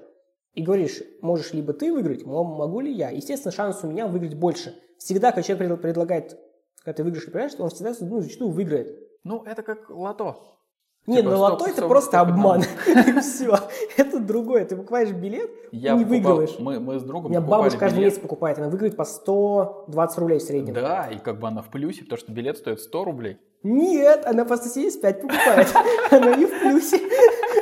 [0.56, 4.34] и говоришь, можешь либо ты выиграть, мо- могу ли я, естественно, шанс у меня выиграть
[4.34, 4.76] больше.
[4.98, 6.40] Всегда, когда человек пред- предлагает,
[6.84, 9.00] когда ты выиграешь проиграешь, он всегда, ну, зачастую выиграет.
[9.24, 10.59] Ну, это как лото.
[11.08, 12.64] Нет, Типа, ну стоп, лото это просто обман.
[13.22, 13.58] Все,
[13.98, 14.66] это другое.
[14.66, 16.58] Ты покупаешь билет, Я не выигрываешь.
[16.60, 20.18] Мы, мы с У другом меня покупали бабушка каждый месяц покупает, она выиграет по 120
[20.20, 20.74] рублей в среднем.
[20.76, 23.38] Да, и как бы она в плюсе, потому что билет стоит 100 рублей.
[23.64, 25.68] Нет, она по 175 покупает.
[26.12, 27.02] Она не в плюсе,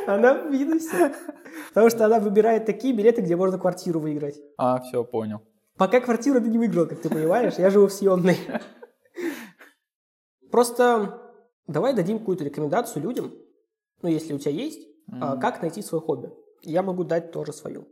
[0.06, 1.12] она в минусе.
[1.68, 4.36] Потому что она выбирает такие билеты, где можно квартиру выиграть.
[4.56, 5.40] А, все, понял.
[5.76, 8.38] Пока квартиру ты не выиграл, как ты понимаешь, я живу в съемной.
[10.50, 11.20] Просто
[11.68, 13.32] давай дадим какую-то рекомендацию людям,
[14.02, 14.88] ну, если у тебя есть,
[15.20, 15.40] а, Мгм.
[15.40, 16.30] как найти свое хобби.
[16.62, 17.86] Я могу дать тоже свою.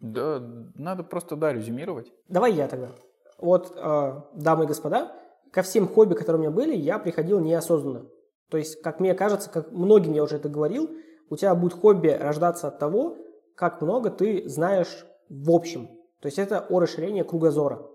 [0.00, 0.40] Да,
[0.74, 2.12] надо просто, да, резюмировать.
[2.28, 2.90] Давай я тогда.
[3.38, 5.12] Вот, э, дамы и господа,
[5.52, 8.06] ко всем хобби, которые у меня были, я приходил неосознанно.
[8.50, 10.90] То есть, как мне кажется, как многим я уже это говорил,
[11.30, 13.16] у тебя будет хобби рождаться от того,
[13.54, 15.88] как много ты знаешь в общем.
[16.20, 17.86] То есть, это о расширении кругозора.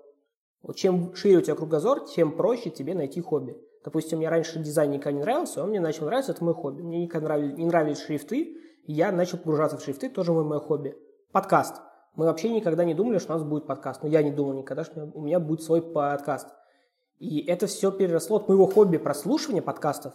[0.61, 3.57] Вот чем шире у тебя кругозор, тем проще тебе найти хобби.
[3.83, 6.81] Допустим, мне раньше дизайн никогда не нравился, он мне начал нравиться, это мой хобби.
[6.81, 10.59] Мне никогда нравились, не нравились шрифты, и я начал погружаться в шрифты, тоже мое, мое
[10.59, 10.95] хобби.
[11.31, 11.81] Подкаст.
[12.15, 14.03] Мы вообще никогда не думали, что у нас будет подкаст.
[14.03, 16.47] Ну, я не думал никогда, что у меня будет свой подкаст.
[17.19, 20.13] И это все переросло от моего хобби прослушивания подкастов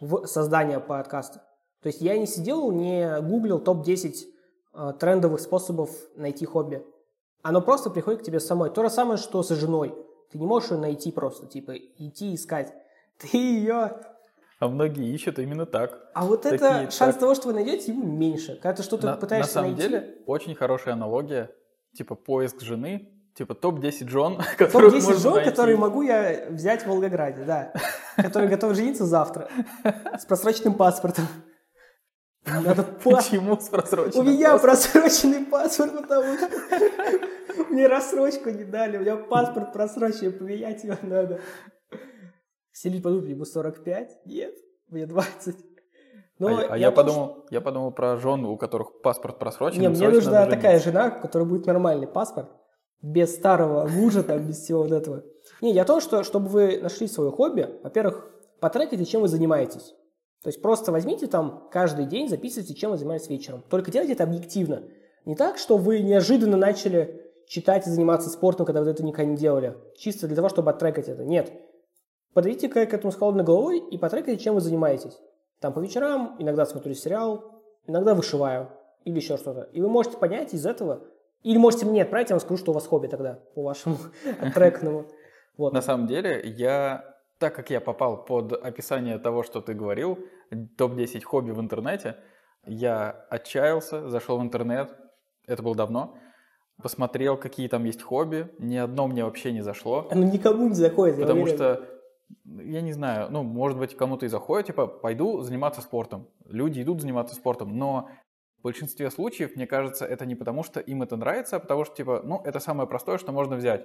[0.00, 1.42] в создание подкаста.
[1.82, 4.14] То есть я не сидел, не гуглил топ-10
[4.74, 6.84] э, трендовых способов найти хобби.
[7.42, 8.70] Оно просто приходит к тебе самой.
[8.70, 9.94] То же самое, что со женой.
[10.30, 12.72] Ты не можешь ее найти просто, типа, идти искать.
[13.22, 13.92] Ты ее...
[14.58, 15.98] А многие ищут именно так.
[16.14, 17.18] А вот Такие это шанс так.
[17.18, 18.54] того, что вы найдете, ему меньше.
[18.62, 19.88] Когда ты что-то на, пытаешься на самом найти.
[19.88, 21.50] деле, очень хорошая аналогия,
[21.96, 25.50] типа поиск жены, типа топ-10 жен, которых Топ-10 можно жен, найти.
[25.50, 27.72] которые могу я взять в Волгограде, да.
[28.16, 29.48] Которые готовы жениться завтра.
[30.16, 31.26] С просроченным паспортом.
[32.44, 32.82] Надо.
[33.04, 36.48] Почему с просроченным У меня просроченный паспорт, потому что
[37.70, 38.96] мне рассрочку не дали.
[38.96, 41.40] У меня паспорт просроченный, поменять его надо.
[42.72, 44.26] Все люди подумают, ему 45?
[44.26, 44.54] Нет,
[44.88, 45.56] мне 20.
[46.38, 49.80] Но а, я- а я подумал, я подумал про жен, у которых паспорт просрочен.
[49.80, 52.48] Не, им мне нужна такая жена, у которой будет нормальный паспорт,
[53.02, 55.22] без старого мужа, там, без всего вот этого.
[55.60, 58.28] Не, я о том, что чтобы вы нашли свое хобби, во-первых,
[58.60, 59.94] потрекайте, чем вы занимаетесь.
[60.42, 63.62] То есть просто возьмите там каждый день, записывайте, чем вы занимаетесь вечером.
[63.68, 64.82] Только делайте это объективно.
[65.24, 69.36] Не так, что вы неожиданно начали читать и заниматься спортом, когда вы это никогда не
[69.36, 69.76] делали.
[69.96, 71.24] Чисто для того, чтобы оттрекать это.
[71.24, 71.52] Нет.
[72.34, 75.18] Подойдите к этому с холодной головой и потрекайте, чем вы занимаетесь.
[75.60, 78.70] Там по вечерам иногда смотрю сериал, иногда вышиваю
[79.04, 79.68] или еще что-то.
[79.72, 81.04] И вы можете понять из этого,
[81.42, 83.96] или можете мне отправить, я вам скажу, что у вас хобби тогда, по вашему
[84.54, 85.06] трекному.
[85.56, 85.72] Вот.
[85.72, 87.04] На самом деле, я,
[87.38, 90.18] так как я попал под описание того, что ты говорил,
[90.78, 92.16] топ-10 хобби в интернете,
[92.64, 94.94] я отчаялся, зашел в интернет,
[95.46, 96.14] это было давно,
[96.80, 101.18] посмотрел, какие там есть хобби, ни одно мне вообще не зашло, Оно никому не заходит.
[101.18, 101.84] я потому что,
[102.44, 106.28] я не знаю, ну, может быть, кому-то и заходит, типа, пойду заниматься спортом.
[106.46, 108.08] Люди идут заниматься спортом, но
[108.58, 111.96] в большинстве случаев, мне кажется, это не потому, что им это нравится, а потому что,
[111.96, 113.84] типа, ну, это самое простое, что можно взять.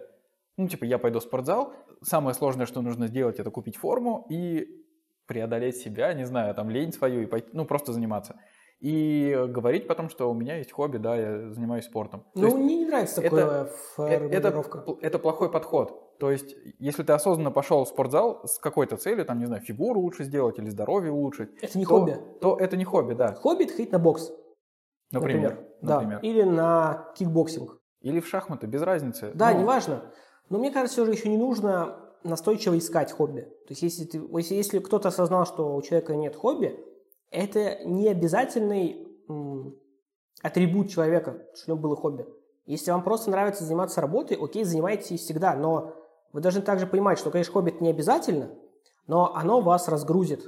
[0.58, 4.68] Ну, типа, я пойду в спортзал, самое сложное, что нужно сделать, это купить форму и
[5.26, 8.40] преодолеть себя, не знаю, там, лень свою и пойти, ну, просто заниматься.
[8.80, 12.26] И говорить потом, что у меня есть хобби, да, я занимаюсь спортом.
[12.36, 14.84] То Ну, мне не нравится такая э- это, формулировка.
[14.88, 16.18] пл- это плохой подход.
[16.20, 20.00] То есть, если ты осознанно пошел в спортзал с какой-то целью, там, не знаю, фигуру
[20.02, 22.18] лучше сделать или здоровье улучшить, Это не то, хобби.
[22.40, 23.34] то это не хобби, да.
[23.34, 24.32] Хобби– это ходить на бокс,
[25.12, 25.52] Например.
[25.52, 25.68] например.
[25.82, 25.96] Да.
[26.02, 26.20] например.
[26.22, 27.80] Или на кикбоксинг.
[28.02, 29.32] Или в шахматы, без разницы.
[29.34, 30.12] Да, Ну, неважно.
[30.50, 33.42] Но мне кажется, все же еще не нужно настойчиво искать хобби.
[33.42, 34.22] То есть, если, ты,
[34.54, 36.80] если кто-то осознал, что у человека нет хобби,
[37.32, 39.08] это не обязательный
[40.42, 42.26] атрибут человека, что у него было хобби.
[42.66, 45.94] Если вам просто нравится заниматься работой, окей, занимайтесь всегда, но
[46.34, 48.50] вы должны также понимать, что, конечно, хобби это не обязательно,
[49.08, 50.44] но оно вас разгрузит.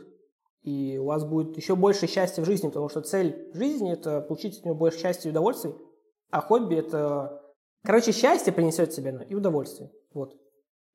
[0.61, 4.59] И у вас будет еще больше счастья в жизни, потому что цель жизни– это получить
[4.59, 5.73] от него больше счастья и удовольствий,
[6.29, 7.39] а хобби– это
[7.83, 9.91] Короче, счастье принесет тебе ну, и удовольствие.
[10.13, 10.35] Вот.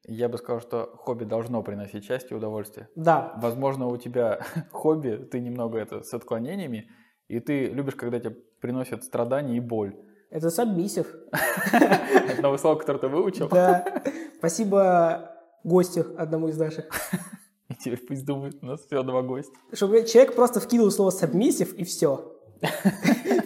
[0.07, 2.89] Я бы сказал, что хобби должно приносить счастье и удовольствие.
[2.95, 3.35] Да.
[3.37, 4.41] Возможно, у тебя
[4.73, 6.91] хобби, ты немного это с отклонениями,
[7.29, 9.97] и ты любишь, когда тебе приносят страдания и боль.
[10.31, 11.07] Это сабмиссив.
[11.73, 13.49] Это новое слово, которое ты выучил.
[13.49, 14.03] Да.
[14.39, 15.31] Спасибо
[15.63, 16.87] гостю одному из наших.
[17.69, 19.55] И теперь пусть думают, у нас все два гостя.
[19.73, 22.37] Чтобы человек просто вкинул слово сабмиссив и все.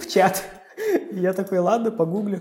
[0.00, 0.42] В чат.
[1.12, 2.40] Я такой, ладно, погуглю.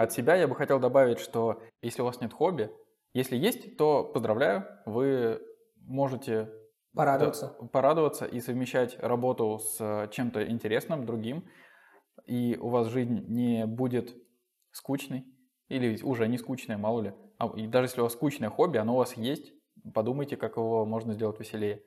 [0.00, 2.70] От себя я бы хотел добавить, что если у вас нет хобби,
[3.12, 5.42] если есть, то поздравляю, вы
[5.76, 6.50] можете
[6.94, 7.54] Порадоваться.
[7.60, 11.44] да, порадоваться и совмещать работу с чем-то интересным, другим,
[12.24, 14.16] и у вас жизнь не будет
[14.70, 15.26] скучной,
[15.68, 17.12] или уже не скучная, мало ли.
[17.36, 19.52] А, и даже если у вас скучное хобби, оно у вас есть,
[19.92, 21.82] подумайте, как его можно сделать веселее.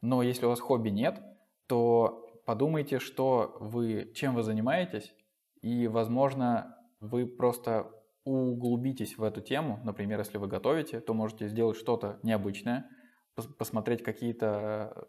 [0.00, 1.20] Но если у вас хобби нет,
[1.66, 5.14] то подумайте, что вы, чем вы занимаетесь,
[5.60, 7.90] и, возможно, вы просто
[8.24, 9.80] углубитесь в эту тему.
[9.84, 12.88] Например, если вы готовите, то можете сделать что-то необычное,
[13.36, 15.08] пос- посмотреть какие-то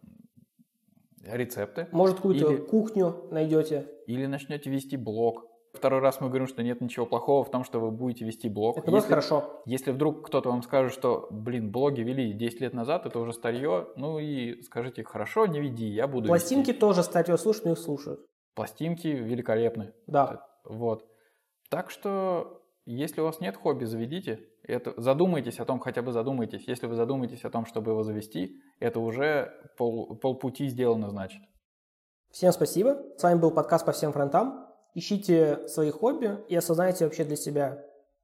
[1.24, 3.88] э, рецепты, Может, какую-то Или- кухню найдете.
[4.08, 5.46] или начнете вести блог.
[5.74, 8.78] Второй раз мы говорим, что нет ничего плохого в том, что вы будете вести блог.
[8.78, 9.62] Это Если- хорошо.
[9.66, 13.88] Если вдруг кто-то вам скажет, что, блин, блоги вели 10 лет назад, это уже старье,
[13.96, 16.80] ну и скажите, хорошо, не веди, я буду Пластинки вести.
[16.80, 18.20] тоже статью слушают, но их слушают.
[18.56, 19.94] Пластинки великолепны.
[20.08, 20.46] Да.
[20.66, 21.06] Вот.
[21.72, 24.46] Так что, если у вас нет хобби, заведите.
[24.64, 26.68] Это, задумайтесь о том, хотя бы задумайтесь.
[26.68, 31.42] Если вы задумаетесь о том, чтобы его завести, это уже пол, полпути сделано, значит.
[32.30, 33.02] Всем спасибо.
[33.16, 34.68] С вами был подкаст по всем фронтам.
[34.96, 37.82] Ищите свои хобби и осознайте вообще для себя,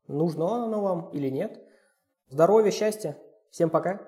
[0.08, 1.58] нужно оно вам или нет.
[2.28, 3.18] Здоровья, счастья.
[3.50, 4.02] Всем пока.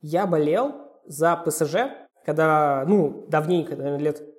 [0.00, 1.76] Я болел за ПСЖ,
[2.24, 4.35] когда, ну, давненько, наверное, лет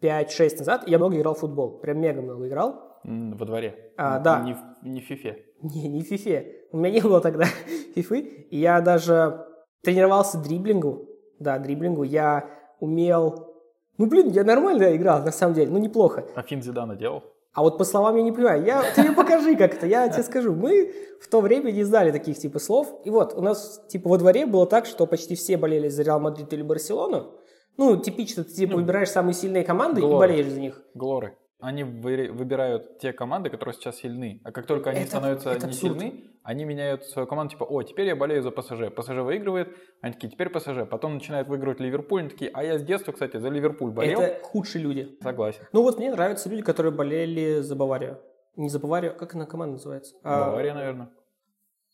[0.00, 1.78] 5-6 назад, я много играл в футбол.
[1.78, 3.00] Прям мега много играл.
[3.04, 3.92] Во дворе.
[3.96, 4.40] А, да.
[4.40, 5.44] Не, не в фифе.
[5.62, 6.66] Не, не в фифе.
[6.72, 7.44] У меня не было тогда
[7.94, 8.20] фифы.
[8.50, 9.46] И я даже
[9.82, 11.08] тренировался дриблингу.
[11.38, 12.02] Да, дриблингу.
[12.02, 12.48] Я
[12.80, 13.54] умел...
[13.96, 15.70] Ну, блин, я нормально играл, на самом деле.
[15.70, 16.24] Ну, неплохо.
[16.34, 17.24] А Финт Зидана делал?
[17.52, 18.64] А вот по словам я не понимаю.
[18.64, 20.54] Я, ты мне покажи как-то, я тебе скажу.
[20.54, 23.00] Мы в то время не знали таких типа слов.
[23.04, 26.20] И вот у нас типа во дворе было так, что почти все болели за Реал
[26.20, 27.34] Мадрид или Барселону.
[27.78, 30.28] Ну, типично, ты типа Ну, выбираешь самые сильные команды и глоры.
[30.28, 30.82] болеешь за них.
[30.94, 31.36] Глоры.
[31.60, 34.40] Они вы- выбирают те команды, которые сейчас сильны.
[34.44, 35.98] А как только они Это- становятся это не абсурд.
[35.98, 38.90] сильны, они меняют свою команду, типа, о, теперь я болею за ПСЖ.
[38.94, 40.86] ПСЖ выигрывает, они такие, теперь ПСЖ.
[40.88, 44.20] Потом начинают выигрывать Ливерпуль, они такие, а я с детства, кстати, за Ливерпуль болел.
[44.20, 45.18] Это худшие люди.
[45.22, 45.62] Согласен.
[45.72, 48.18] Ну вот мне нравятся люди, которые болели за Баварию.
[48.56, 50.14] Не за Баварию, как она команда называется?
[50.22, 51.10] А, Бавария, наверное.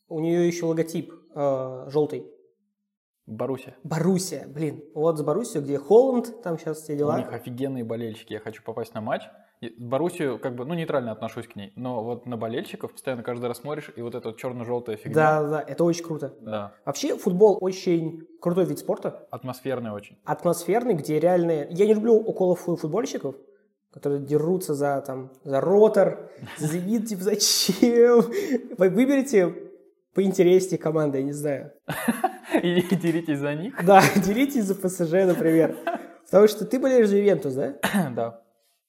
[0.08, 2.26] у нее еще логотип а, желтый.
[3.26, 3.74] Боруссия.
[3.84, 4.84] Боруссия, блин.
[4.94, 7.18] Вот за Боруссию, где Холланд, там сейчас все У дела.
[7.18, 8.34] них офигенные болельщики.
[8.34, 9.22] Я хочу попасть на матч.
[9.78, 11.72] Боруссию, как бы, ну, нейтрально отношусь к ней.
[11.74, 15.14] Но вот на болельщиков постоянно каждый раз смотришь, и вот эта вот черно-желтая фигня.
[15.14, 16.34] Да, да, это очень круто.
[16.42, 16.74] Да.
[16.84, 20.18] Вообще футбол очень крутой вид спорта, Атмосферный очень.
[20.26, 21.68] атмосферный, где реальные...
[21.70, 23.36] Я не люблю около фу- футбольщиков,
[23.90, 28.20] которые дерутся за, там, за ротор, за «Зенит», типа, зачем?
[28.76, 29.54] Вы выберите
[30.12, 31.72] поинтереснее команды, я не знаю.
[32.62, 33.84] И деритесь за них.
[33.84, 35.76] Да, деритесь за ПСЖ, например.
[36.24, 37.74] Потому что ты болеешь за Ювентус, да?
[38.14, 38.40] Да.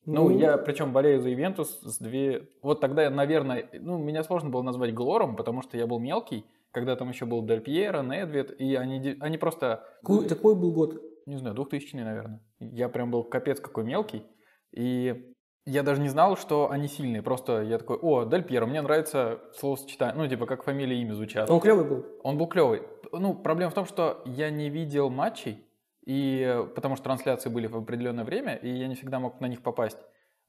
[0.06, 2.48] Ну, я причем болею за Ивентус с две...
[2.62, 3.68] Вот тогда я, наверное...
[3.74, 7.44] Ну, меня сложно было назвать Глором, потому что я был мелкий, когда там еще был
[7.44, 9.84] Дель Пьеро, Недвед, и они, они просто...
[10.02, 11.02] Какой, такой был год.
[11.26, 12.40] не знаю, 2000 наверное.
[12.60, 14.24] Я прям был капец какой мелкий.
[14.72, 15.35] И
[15.66, 17.22] я даже не знал, что они сильные.
[17.22, 20.16] Просто я такой, о, Дель Пьеро, мне нравится словосочетание.
[20.16, 21.50] Ну, типа, как фамилия и имя звучат.
[21.50, 22.06] Он клевый был.
[22.24, 22.84] Он был клевый.
[23.12, 25.66] Ну, проблема в том, что я не видел матчей,
[26.06, 29.62] и потому что трансляции были в определенное время, и я не всегда мог на них
[29.64, 29.98] попасть.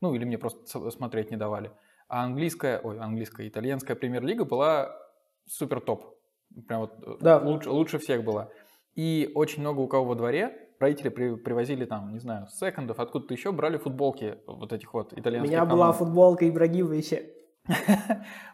[0.02, 1.70] Ну, или мне просто смотреть не давали.
[2.08, 4.94] А английская, ой, английская, итальянская премьер-лига была
[5.46, 6.14] супер топ.
[6.68, 7.38] Прям вот э, Да.
[7.38, 8.48] лучше, лучше всех была.
[8.94, 12.98] И очень много у кого во дворе родители при- привозили там, не знаю, с секондов,
[13.00, 15.96] откуда-то еще, брали футболки вот этих вот У итальянских меня была команд.
[15.96, 17.18] футболка Ибрагимовича.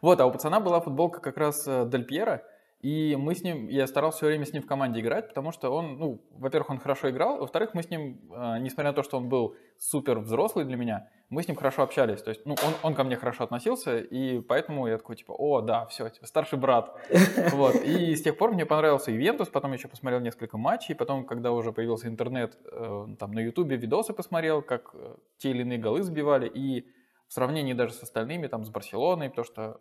[0.03, 2.43] Вот, а у пацана была футболка как раз э, Дель Пьеро,
[2.81, 5.71] и мы с ним, я старался все время с ним в команде играть, потому что
[5.71, 9.19] он, ну, во-первых, он хорошо играл, во-вторых, мы с ним, э, несмотря на то, что
[9.19, 12.75] он был супер взрослый для меня, мы с ним хорошо общались, то есть, ну, он,
[12.83, 16.95] он ко мне хорошо относился, и поэтому я такой, типа, о, да, все, старший брат,
[17.53, 21.53] вот, и с тех пор мне понравился Ивентус, потом еще посмотрел несколько матчей, потом, когда
[21.53, 26.03] уже появился интернет, э, там, на Ютубе видосы посмотрел, как э, те или иные голы
[26.03, 26.87] сбивали, и
[27.29, 29.81] в сравнении даже с остальными, там, с Барселоной, потому что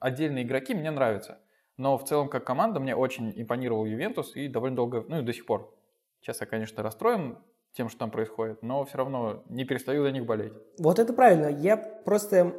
[0.00, 1.38] отдельные игроки мне нравятся.
[1.76, 5.34] Но в целом, как команда, мне очень импонировал Ювентус и довольно долго, ну и до
[5.34, 5.78] сих пор.
[6.22, 7.36] Сейчас я, конечно, расстроен
[7.76, 10.52] тем, что там происходит, но все равно не перестаю за них болеть.
[10.78, 11.48] Вот это правильно.
[11.48, 12.54] Я просто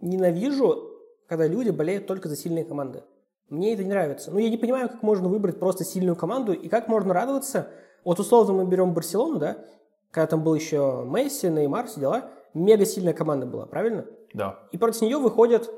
[0.00, 0.90] ненавижу,
[1.28, 3.04] когда люди болеют только за сильные команды.
[3.48, 4.32] Мне это не нравится.
[4.32, 7.70] Ну, я не понимаю, как можно выбрать просто сильную команду и как можно радоваться.
[8.04, 9.64] Вот условно мы берем Барселону, да,
[10.10, 12.30] когда там был еще Месси, Неймар, все дела.
[12.52, 14.06] Мега сильная команда была, правильно?
[14.34, 14.66] Да.
[14.72, 15.70] И против нее выходит,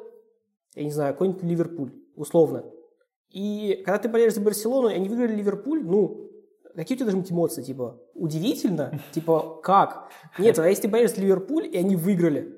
[0.75, 2.65] я не знаю, какой-нибудь Ливерпуль, условно.
[3.31, 6.28] И когда ты болеешь за Барселону, и они выиграли Ливерпуль, ну,
[6.83, 7.63] какие у тебя должны быть эмоции?
[7.63, 9.01] Типа, удивительно?
[9.13, 10.11] Типа, как?
[10.39, 12.57] Нет, а если ты болеешь Ливерпуль, и они выиграли,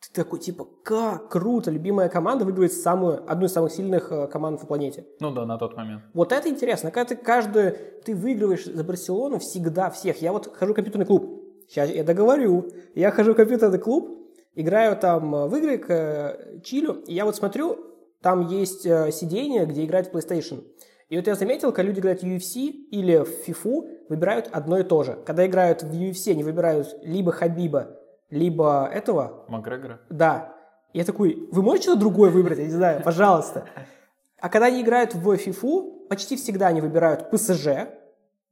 [0.00, 4.60] ты такой, типа, как круто, любимая команда выигрывает самую, одну из самых сильных э, команд
[4.62, 5.06] на планете.
[5.20, 6.02] Ну да, на тот момент.
[6.14, 6.90] Вот это интересно.
[6.90, 10.22] Когда ты каждую, ты выигрываешь за Барселону всегда всех.
[10.22, 11.44] Я вот хожу в компьютерный клуб.
[11.68, 12.70] Сейчас я договорю.
[12.94, 14.20] Я хожу в компьютерный клуб,
[14.54, 17.78] играю там э, в игры к э, чилю, и я вот смотрю,
[18.22, 20.64] там есть э, сиденье, где играют в PlayStation.
[21.10, 24.84] И вот я заметил, когда люди играют в UFC или в FIFA, выбирают одно и
[24.84, 25.18] то же.
[25.26, 27.98] Когда играют в UFC, они выбирают либо Хабиба,
[28.30, 30.00] либо этого, Макгрегора.
[30.08, 30.54] да.
[30.92, 32.58] Я такой, вы можете что-то другое выбрать?
[32.58, 33.64] Я не знаю, пожалуйста.
[34.40, 37.68] А когда они играют в FIFA, почти всегда они выбирают ПСЖ.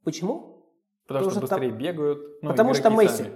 [0.05, 0.65] Почему?
[1.07, 2.19] Потому, Потому что что там- быстрее бегают.
[2.43, 3.17] ну, Потому что Месси.
[3.25, 3.33] сами.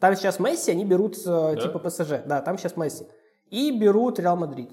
[0.00, 1.56] Там сейчас Месси, они берут э, Да?
[1.56, 2.24] типа ПСЖ.
[2.26, 3.06] Да, там сейчас Месси.
[3.50, 4.70] И берут Реал Мадрид.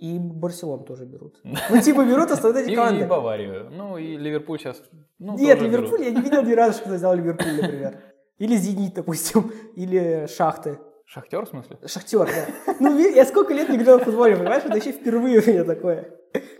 [0.00, 1.40] И Барселон тоже берут.
[1.70, 3.06] Ну, типа берут остальные эти И, и команды.
[3.06, 3.68] Баварию.
[3.70, 4.82] Ну и Ливерпуль сейчас.
[5.18, 6.06] Ну, Нет, Ливерпуль, берут.
[6.06, 8.00] я не видел ни разу, что взял Ливерпуль, например.
[8.38, 9.52] Или Зенит, допустим.
[9.76, 10.78] Или Шахты.
[11.04, 11.76] Шахтер, в смысле?
[11.86, 12.74] Шахтер, да.
[12.78, 14.62] Ну, я сколько лет не играл в футболе, понимаешь?
[14.64, 16.08] Это еще впервые у меня такое.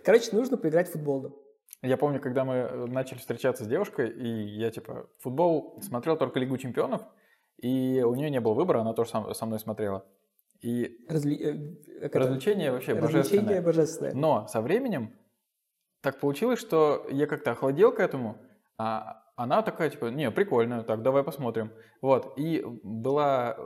[0.04, 1.40] Короче, нужно поиграть в футбол.
[1.82, 4.28] Я помню, когда мы начали встречаться с девушкой, и
[4.58, 7.00] я, типа, футбол смотрел только Лигу чемпионов,
[7.62, 10.04] и у нее не было выбора, она тоже сам- со мной смотрела.
[10.62, 12.18] И Разли- э, это?
[12.18, 13.62] развлечение вообще Развлечение божественное.
[13.62, 14.14] божественное.
[14.14, 15.14] Но со временем
[16.02, 18.36] так получилось, что я как-то охладел к этому,
[18.78, 21.70] а она такая, типа, не, прикольно, так, давай посмотрим.
[22.02, 23.56] Вот, и была,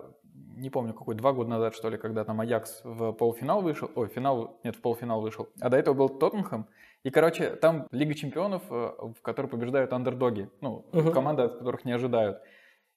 [0.56, 4.08] не помню, какой, два года назад, что ли, когда там Аякс в полуфинал вышел, ой,
[4.08, 6.66] финал, нет, в полуфинал вышел, а до этого был Тоттенхэм,
[7.02, 8.74] и, короче, там Лига чемпионов, э,
[9.16, 11.12] в которой побеждают андердоги, ну, Мгм.
[11.12, 12.40] команды, от которых не ожидают.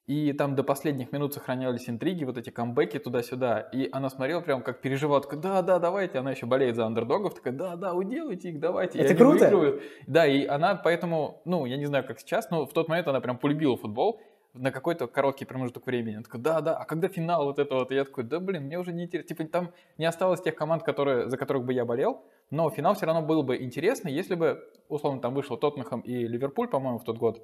[0.08, 4.62] И там до последних минут сохранялись интриги, вот эти камбэки туда-сюда, и она смотрела прям
[4.64, 8.50] как переживала, такая, да, да, давайте, она еще болеет за андердогов, такая, да, да, уделайте
[8.50, 9.46] их, давайте, Это круто.
[9.46, 9.84] Выигрывают.
[10.08, 13.20] Да, и она поэтому, ну, я не знаю, как сейчас, но в тот момент она
[13.20, 14.22] прям полюбила футбол,
[14.54, 16.16] на какой-то короткий промежуток времени.
[16.16, 17.80] Она такая, да, да, а когда финал вот этого?
[17.80, 17.92] Вот?
[17.92, 19.28] И я такой, да, блин, мне уже не интересно.
[19.28, 23.06] Типа там не осталось тех команд, которые, за которых бы я болел, но финал все
[23.06, 27.18] равно был бы интересный, если бы, условно, там вышел Тоттенхэм и Ливерпуль, по-моему, в тот
[27.18, 27.44] год.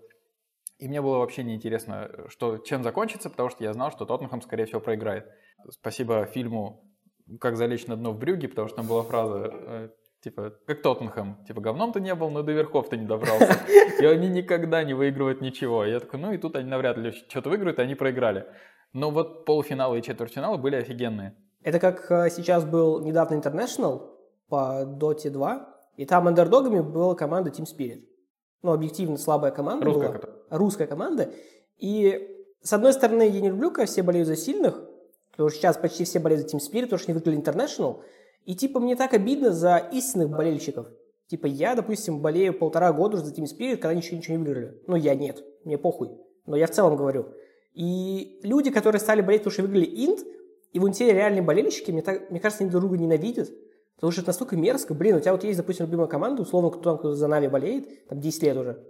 [0.84, 4.65] И мне было вообще неинтересно, что, чем закончится, потому что я знал, что Тоттенхэм, скорее
[4.65, 5.29] всего, проиграет.
[5.69, 6.84] Спасибо фильму
[7.39, 9.89] «Как залечь на дно в брюге», потому что там была фраза э,
[10.21, 11.45] Типа, как Тоттенхэм.
[11.47, 13.59] Типа, говном ты не был, но до верхов ты не добрался.
[14.01, 15.86] И они никогда не выигрывают ничего.
[15.86, 18.45] Я такой, ну и тут они навряд ли что-то выиграют, они проиграли.
[18.91, 21.34] Но вот полуфиналы и четвертьфиналы были офигенные.
[21.61, 24.01] Это как э, сейчас был недавно International
[24.49, 28.03] по Dota 2, и там андердогами была команда Team Spirit.
[28.63, 30.13] Ну, объективно слабая команда Русская, была.
[30.13, 30.42] которая.
[30.54, 31.32] Русская команда.
[31.80, 32.30] И,
[32.62, 34.82] с одной стороны, я не люблю, когда все болеют за сильных,
[35.32, 38.01] потому что сейчас почти все болеют за Team Spirit, потому что они выиграли International.
[38.45, 40.88] И типа мне так обидно за истинных болельщиков.
[41.28, 44.82] Типа я, допустим, болею полтора года уже за Team Spirit, когда ничего, ничего не выиграли.
[44.86, 46.12] Ну, я нет, мне похуй.
[46.45, 47.30] Но я в целом говорю.
[47.74, 50.20] И люди, которые стали болеть, потому что выиграли Инт,
[50.72, 53.49] и вон те реальные болельщики, мне, так, мне кажется, они друг друга ненавидят.
[53.95, 54.93] Потому что это настолько мерзко.
[54.93, 58.08] Блин, у тебя вот есть, допустим, любимая команда, условно, кто там кто за Нави болеет,
[58.08, 58.84] там 10 лет уже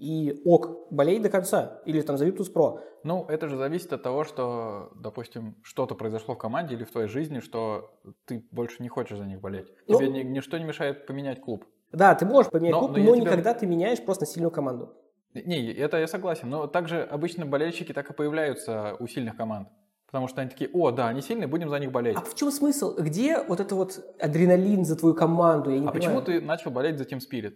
[0.00, 2.80] и ок, болей до конца, или там за Virtus.pro.
[3.04, 7.06] Ну, это же зависит от того, что, допустим, что-то произошло в команде или в твоей
[7.06, 7.90] жизни, что
[8.24, 9.68] ты больше не хочешь за них болеть.
[9.86, 11.66] Ну, Тебе ни, ничто не мешает поменять клуб.
[11.92, 13.24] Да, ты можешь поменять но, клуб, но, но тебя...
[13.24, 14.94] никогда ты меняешь просто сильную команду.
[15.34, 19.68] Не, это я согласен, но также обычно болельщики так и появляются у сильных команд.
[20.06, 22.16] Потому что они такие, о, да, они сильные, будем за них болеть.
[22.16, 22.96] А в чем смысл?
[22.96, 25.70] Где вот это вот адреналин за твою команду?
[25.70, 26.16] Я не а понимаю.
[26.16, 27.54] почему ты начал болеть за Team Spirit?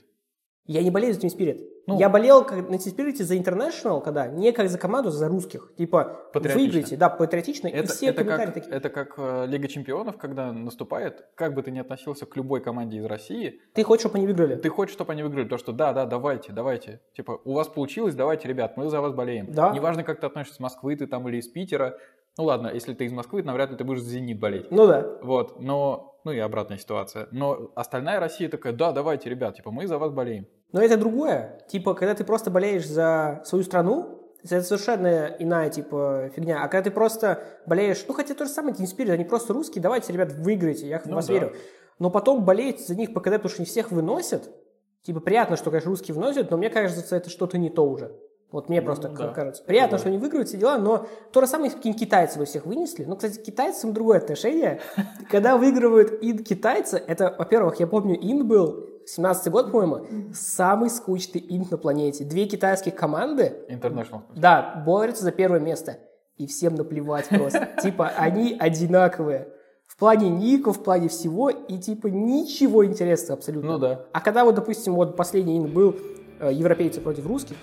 [0.67, 1.61] Я не болею за Team Spirit.
[1.87, 5.13] Ну, я болел как, на Team Spirit за International, когда не как за команду, а
[5.13, 5.73] за русских.
[5.77, 8.75] Типа, выиграйте, да, патриотично, это, и все это комментарии как, такие.
[8.75, 12.99] Это как э, Лига Чемпионов, когда наступает, как бы ты ни относился к любой команде
[12.99, 13.61] из России.
[13.75, 14.57] Ты хочешь, чтобы они выиграли?
[14.57, 17.01] Ты хочешь, чтобы они выиграли, то что да, да, давайте, давайте.
[17.15, 19.53] Типа, у вас получилось, давайте, ребят, мы за вас болеем.
[19.53, 19.71] Да.
[19.73, 21.99] Неважно, как ты относишься с Москвы, ты там или из Питера.
[22.39, 24.71] Ну ладно, если ты из Москвы, навряд ли ты будешь за Зенит болеть.
[24.71, 25.19] Ну да.
[25.23, 27.29] Вот, но, ну и обратная ситуация.
[27.31, 30.47] Но остальная Россия такая, да, давайте, ребят, типа, мы за вас болеем.
[30.73, 31.61] Но это другое.
[31.69, 36.63] Типа, когда ты просто болеешь за свою страну, это совершенно иная, типа, фигня.
[36.63, 40.13] А когда ты просто болеешь, ну, хотя то же самое, Spirit, они просто русские, давайте,
[40.13, 41.33] ребят, выиграйте, я в ну, вас да.
[41.33, 41.55] верю.
[41.99, 44.51] Но потом болеть за них по КД, потому что не всех выносят,
[45.03, 48.13] типа, приятно, что, конечно, русские выносят, но мне кажется, это что-то не то уже.
[48.51, 49.29] Вот мне просто да.
[49.29, 49.65] кажется.
[49.65, 49.99] Приятно, да.
[49.99, 53.05] что они выигрывают все дела, но то же самое, какие китайцы вы всех вынесли.
[53.05, 54.81] Ну, кстати, к китайцам другое отношение.
[55.31, 61.45] Когда выигрывают ин китайцы, это, во-первых, я помню, ин был 17 год, по-моему, самый скучный
[61.49, 62.25] инт на планете.
[62.25, 63.55] Две китайских команды.
[63.69, 64.23] International.
[64.35, 65.99] Да, борются за первое место.
[66.37, 67.71] И всем наплевать просто.
[67.83, 69.49] Типа, они одинаковые.
[69.87, 73.73] В плане ников, в плане всего, и типа ничего интересного абсолютно.
[73.73, 74.07] Ну да.
[74.13, 75.95] А когда вот, допустим, вот последний инт был
[76.41, 77.57] э, европейцы против русских,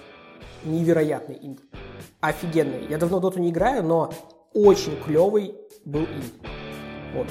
[0.63, 1.59] невероятный инт.
[2.19, 2.87] Офигенный.
[2.89, 4.13] Я давно доту не играю, но
[4.53, 5.55] очень клевый
[5.85, 6.33] был инт.
[7.13, 7.27] Вот.